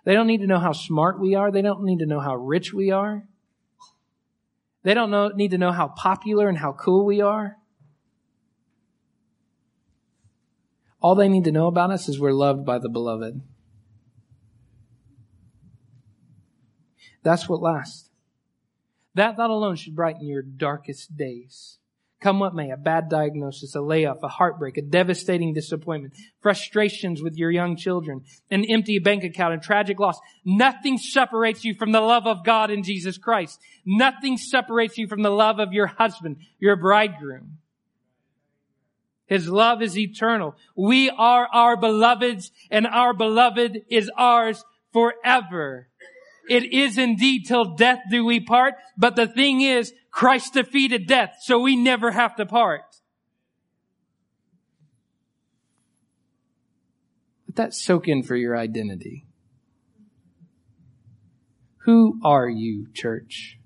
[0.04, 1.50] They don't need to know how smart we are.
[1.50, 3.28] They don't need to know how rich we are.
[4.82, 7.56] They don't know, need to know how popular and how cool we are.
[11.02, 13.42] All they need to know about us is we're loved by the beloved.
[17.22, 18.10] That's what lasts.
[19.14, 21.79] That thought alone should brighten your darkest days.
[22.20, 27.36] Come what may, a bad diagnosis, a layoff, a heartbreak, a devastating disappointment, frustrations with
[27.36, 30.20] your young children, an empty bank account, a tragic loss.
[30.44, 33.58] Nothing separates you from the love of God in Jesus Christ.
[33.86, 37.56] Nothing separates you from the love of your husband, your bridegroom.
[39.24, 40.56] His love is eternal.
[40.76, 44.62] We are our beloveds and our beloved is ours
[44.92, 45.89] forever.
[46.48, 51.36] It is indeed till death do we part, but the thing is, Christ defeated death,
[51.42, 52.82] so we never have to part.
[57.48, 59.26] Let that soak in for your identity.
[61.84, 63.58] Who are you, church?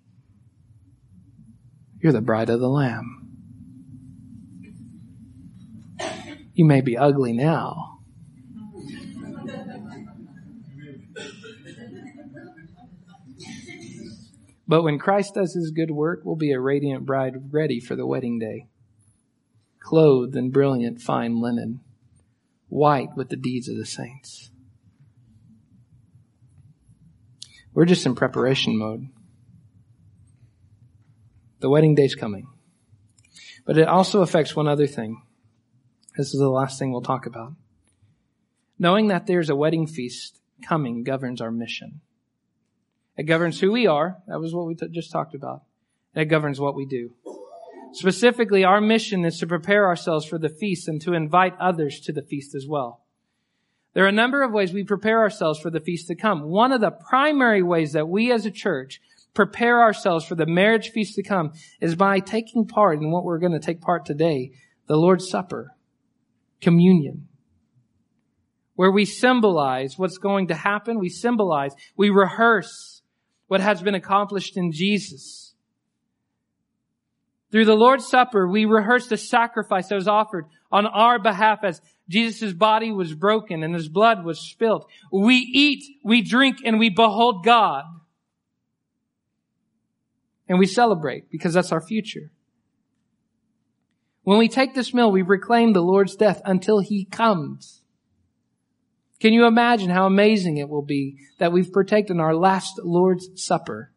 [2.00, 3.20] You're the bride of the Lamb.
[6.54, 7.93] You may be ugly now,
[14.74, 18.08] But when Christ does his good work, we'll be a radiant bride ready for the
[18.08, 18.66] wedding day,
[19.78, 21.78] clothed in brilliant fine linen,
[22.66, 24.50] white with the deeds of the saints.
[27.72, 29.10] We're just in preparation mode.
[31.60, 32.48] The wedding day's coming.
[33.64, 35.22] But it also affects one other thing.
[36.16, 37.52] This is the last thing we'll talk about.
[38.76, 42.00] Knowing that there's a wedding feast coming governs our mission.
[43.16, 44.18] It governs who we are.
[44.26, 45.62] That was what we t- just talked about.
[46.14, 47.14] And it governs what we do.
[47.92, 52.12] Specifically, our mission is to prepare ourselves for the feast and to invite others to
[52.12, 53.04] the feast as well.
[53.92, 56.42] There are a number of ways we prepare ourselves for the feast to come.
[56.42, 59.00] One of the primary ways that we as a church
[59.32, 63.38] prepare ourselves for the marriage feast to come is by taking part in what we're
[63.38, 64.50] going to take part today,
[64.88, 65.76] the Lord's Supper,
[66.60, 67.28] communion,
[68.74, 70.98] where we symbolize what's going to happen.
[70.98, 72.93] We symbolize, we rehearse
[73.46, 75.54] what has been accomplished in Jesus.
[77.54, 81.80] Through the Lord's Supper, we rehearse the sacrifice that was offered on our behalf as
[82.08, 84.86] Jesus' body was broken and his blood was spilled.
[85.12, 87.84] We eat, we drink, and we behold God.
[90.48, 92.32] And we celebrate because that's our future.
[94.24, 97.83] When we take this meal, we proclaim the Lord's death until he comes.
[99.24, 103.90] Can you imagine how amazing it will be that we've partaken our last Lord's Supper?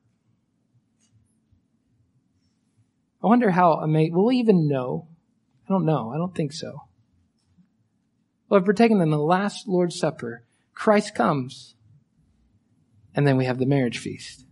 [3.21, 5.09] I wonder how amazing, will we even know?
[5.67, 6.13] I don't know.
[6.15, 6.84] I don't think so.
[8.47, 11.75] Well, if we're taking in the last Lord's Supper, Christ comes,
[13.13, 14.45] and then we have the marriage feast.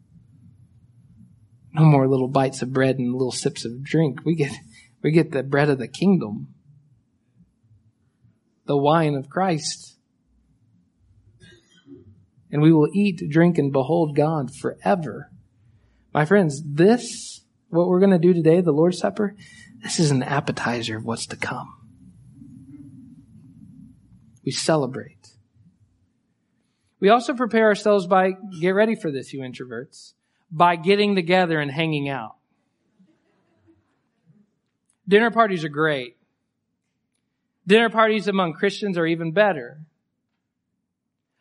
[1.72, 4.26] No more little bites of bread and little sips of drink.
[4.26, 4.52] We get,
[5.02, 6.54] we get the bread of the kingdom.
[8.66, 9.95] The wine of Christ.
[12.56, 15.30] And we will eat, drink, and behold God forever.
[16.14, 19.36] My friends, this, what we're going to do today, the Lord's Supper,
[19.84, 21.68] this is an appetizer of what's to come.
[24.46, 25.32] We celebrate.
[27.02, 30.14] We also prepare ourselves by, get ready for this, you introverts,
[30.50, 32.38] by getting together and hanging out.
[35.06, 36.16] Dinner parties are great.
[37.68, 39.82] Dinner parties among Christians are even better.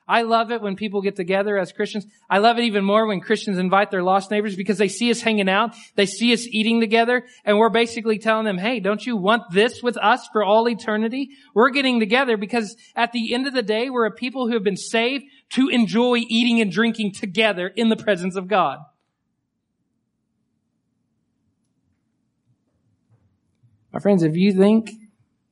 [0.07, 2.07] I love it when people get together as Christians.
[2.29, 5.23] I love it even more when Christians invite their lost neighbors because they see us
[5.23, 5.75] hanging out.
[5.97, 9.83] They see us eating together and we're basically telling them, Hey, don't you want this
[9.83, 11.31] with us for all eternity?
[11.55, 14.63] We're getting together because at the end of the day, we're a people who have
[14.63, 15.25] been saved
[15.55, 18.81] to enjoy eating and drinking together in the presence of God.
[23.91, 24.91] My friends, if you think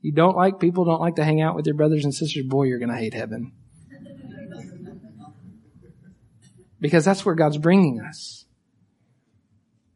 [0.02, 2.64] you don't like people don't like to hang out with your brothers and sisters, boy,
[2.64, 3.52] you're going to hate heaven.
[6.82, 8.44] Because that's where God's bringing us.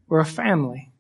[0.07, 0.93] We're a family.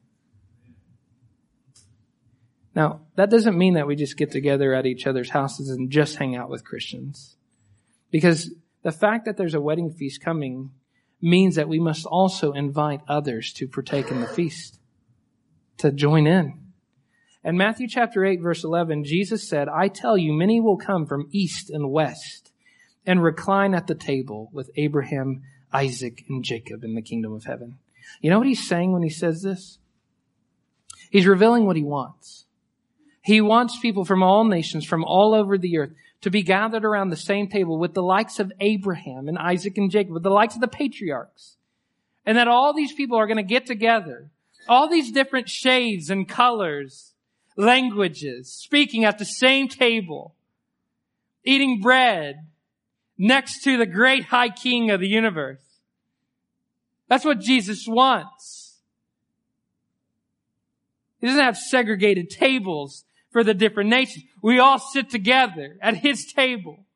[2.75, 6.17] Now, that doesn't mean that we just get together at each other's houses and just
[6.17, 7.37] hang out with Christians.
[8.11, 10.73] Because the fact that there's a wedding feast coming
[11.23, 14.81] means that we must also invite others to partake in the feast,
[15.79, 16.65] to join in.
[17.45, 21.29] In Matthew chapter 8 verse 11, Jesus said, I tell you, many will come from
[21.31, 22.51] east and west
[23.07, 25.43] and recline at the table with Abraham,
[25.73, 27.79] Isaac, and Jacob in the kingdom of heaven.
[28.21, 29.79] You know what he's saying when he says this?
[31.11, 32.47] He's revealing what he wants.
[33.23, 37.11] He wants people from all nations, from all over the earth, to be gathered around
[37.11, 40.55] the same table with the likes of Abraham and Isaac and Jacob, with the likes
[40.55, 41.57] of the patriarchs.
[42.25, 44.31] And that all these people are going to get together.
[44.69, 47.13] All these different shades and colors,
[47.57, 50.35] languages, speaking at the same table,
[51.45, 52.47] eating bread
[53.19, 55.63] next to the great high king of the universe.
[57.09, 58.81] That's what Jesus wants.
[61.21, 64.25] He doesn't have segregated tables for the different nations.
[64.43, 66.87] We all sit together at his table.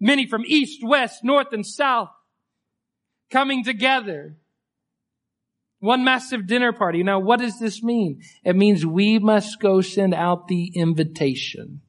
[0.00, 2.10] Many from east, west, north, and south
[3.30, 4.36] coming together.
[5.80, 7.02] One massive dinner party.
[7.02, 8.22] Now, what does this mean?
[8.44, 11.82] It means we must go send out the invitation.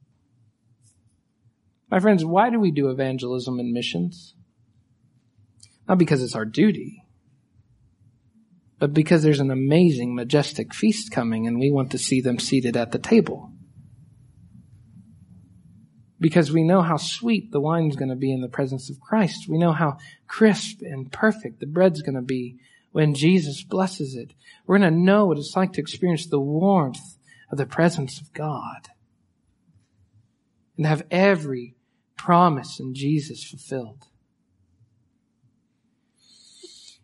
[1.90, 4.34] My friends, why do we do evangelism and missions?
[5.88, 7.06] Not because it's our duty
[8.78, 12.76] but because there's an amazing, majestic feast coming and we want to see them seated
[12.76, 13.52] at the table.
[16.18, 19.48] Because we know how sweet the wine's going to be in the presence of Christ.
[19.48, 22.58] We know how crisp and perfect the bread's going to be
[22.92, 24.32] when Jesus blesses it.
[24.66, 27.18] We're going to know what it's like to experience the warmth
[27.50, 28.88] of the presence of God
[30.76, 31.75] and have every
[32.16, 34.04] promise in Jesus fulfilled.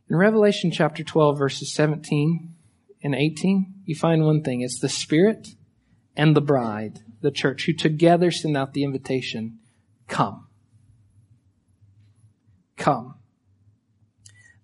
[0.09, 2.55] In Revelation chapter 12 verses 17
[3.03, 4.61] and 18, you find one thing.
[4.61, 5.49] It's the Spirit
[6.17, 9.59] and the bride, the church, who together send out the invitation,
[10.09, 10.49] come.
[12.77, 13.15] Come.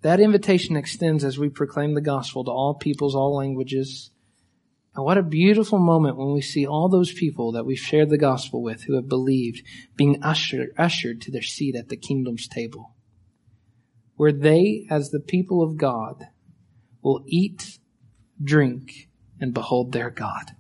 [0.03, 4.11] That invitation extends as we proclaim the gospel to all peoples, all languages,
[4.95, 8.19] And what a beautiful moment when we see all those people that we've shared the
[8.19, 9.63] gospel with who have believed
[9.97, 12.95] being ushered, ushered to their seat at the kingdom's table.
[14.17, 16.27] Where they, as the people of God,
[17.03, 17.79] will eat,
[18.43, 19.09] drink,
[19.41, 20.57] and behold their God.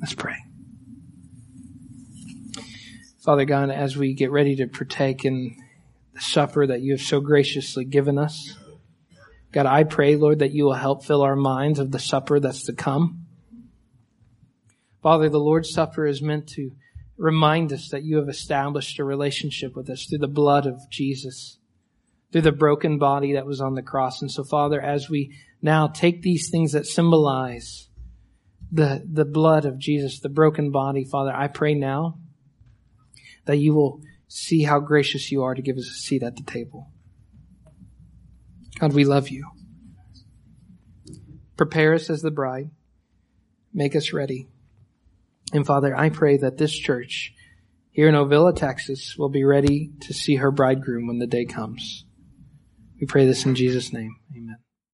[0.00, 0.36] Let's pray.
[3.22, 5.54] Father God, as we get ready to partake in
[6.14, 8.56] the supper that you have so graciously given us,
[9.52, 12.64] God, I pray, Lord, that you will help fill our minds of the supper that's
[12.64, 13.26] to come.
[15.02, 16.72] Father, the Lord's Supper is meant to
[17.16, 21.58] remind us that you have established a relationship with us through the blood of Jesus,
[22.30, 24.20] through the broken body that was on the cross.
[24.20, 27.88] And so, Father, as we now take these things that symbolize
[28.70, 32.18] the, the blood of Jesus, the broken body, Father, I pray now
[33.46, 36.42] that you will see how gracious you are to give us a seat at the
[36.42, 36.88] table.
[38.80, 39.46] God, we love you.
[41.58, 42.70] Prepare us as the bride.
[43.74, 44.48] Make us ready.
[45.52, 47.34] And Father, I pray that this church
[47.90, 52.06] here in Ovilla, Texas will be ready to see her bridegroom when the day comes.
[52.98, 54.16] We pray this in Jesus' name.
[54.34, 54.56] Amen.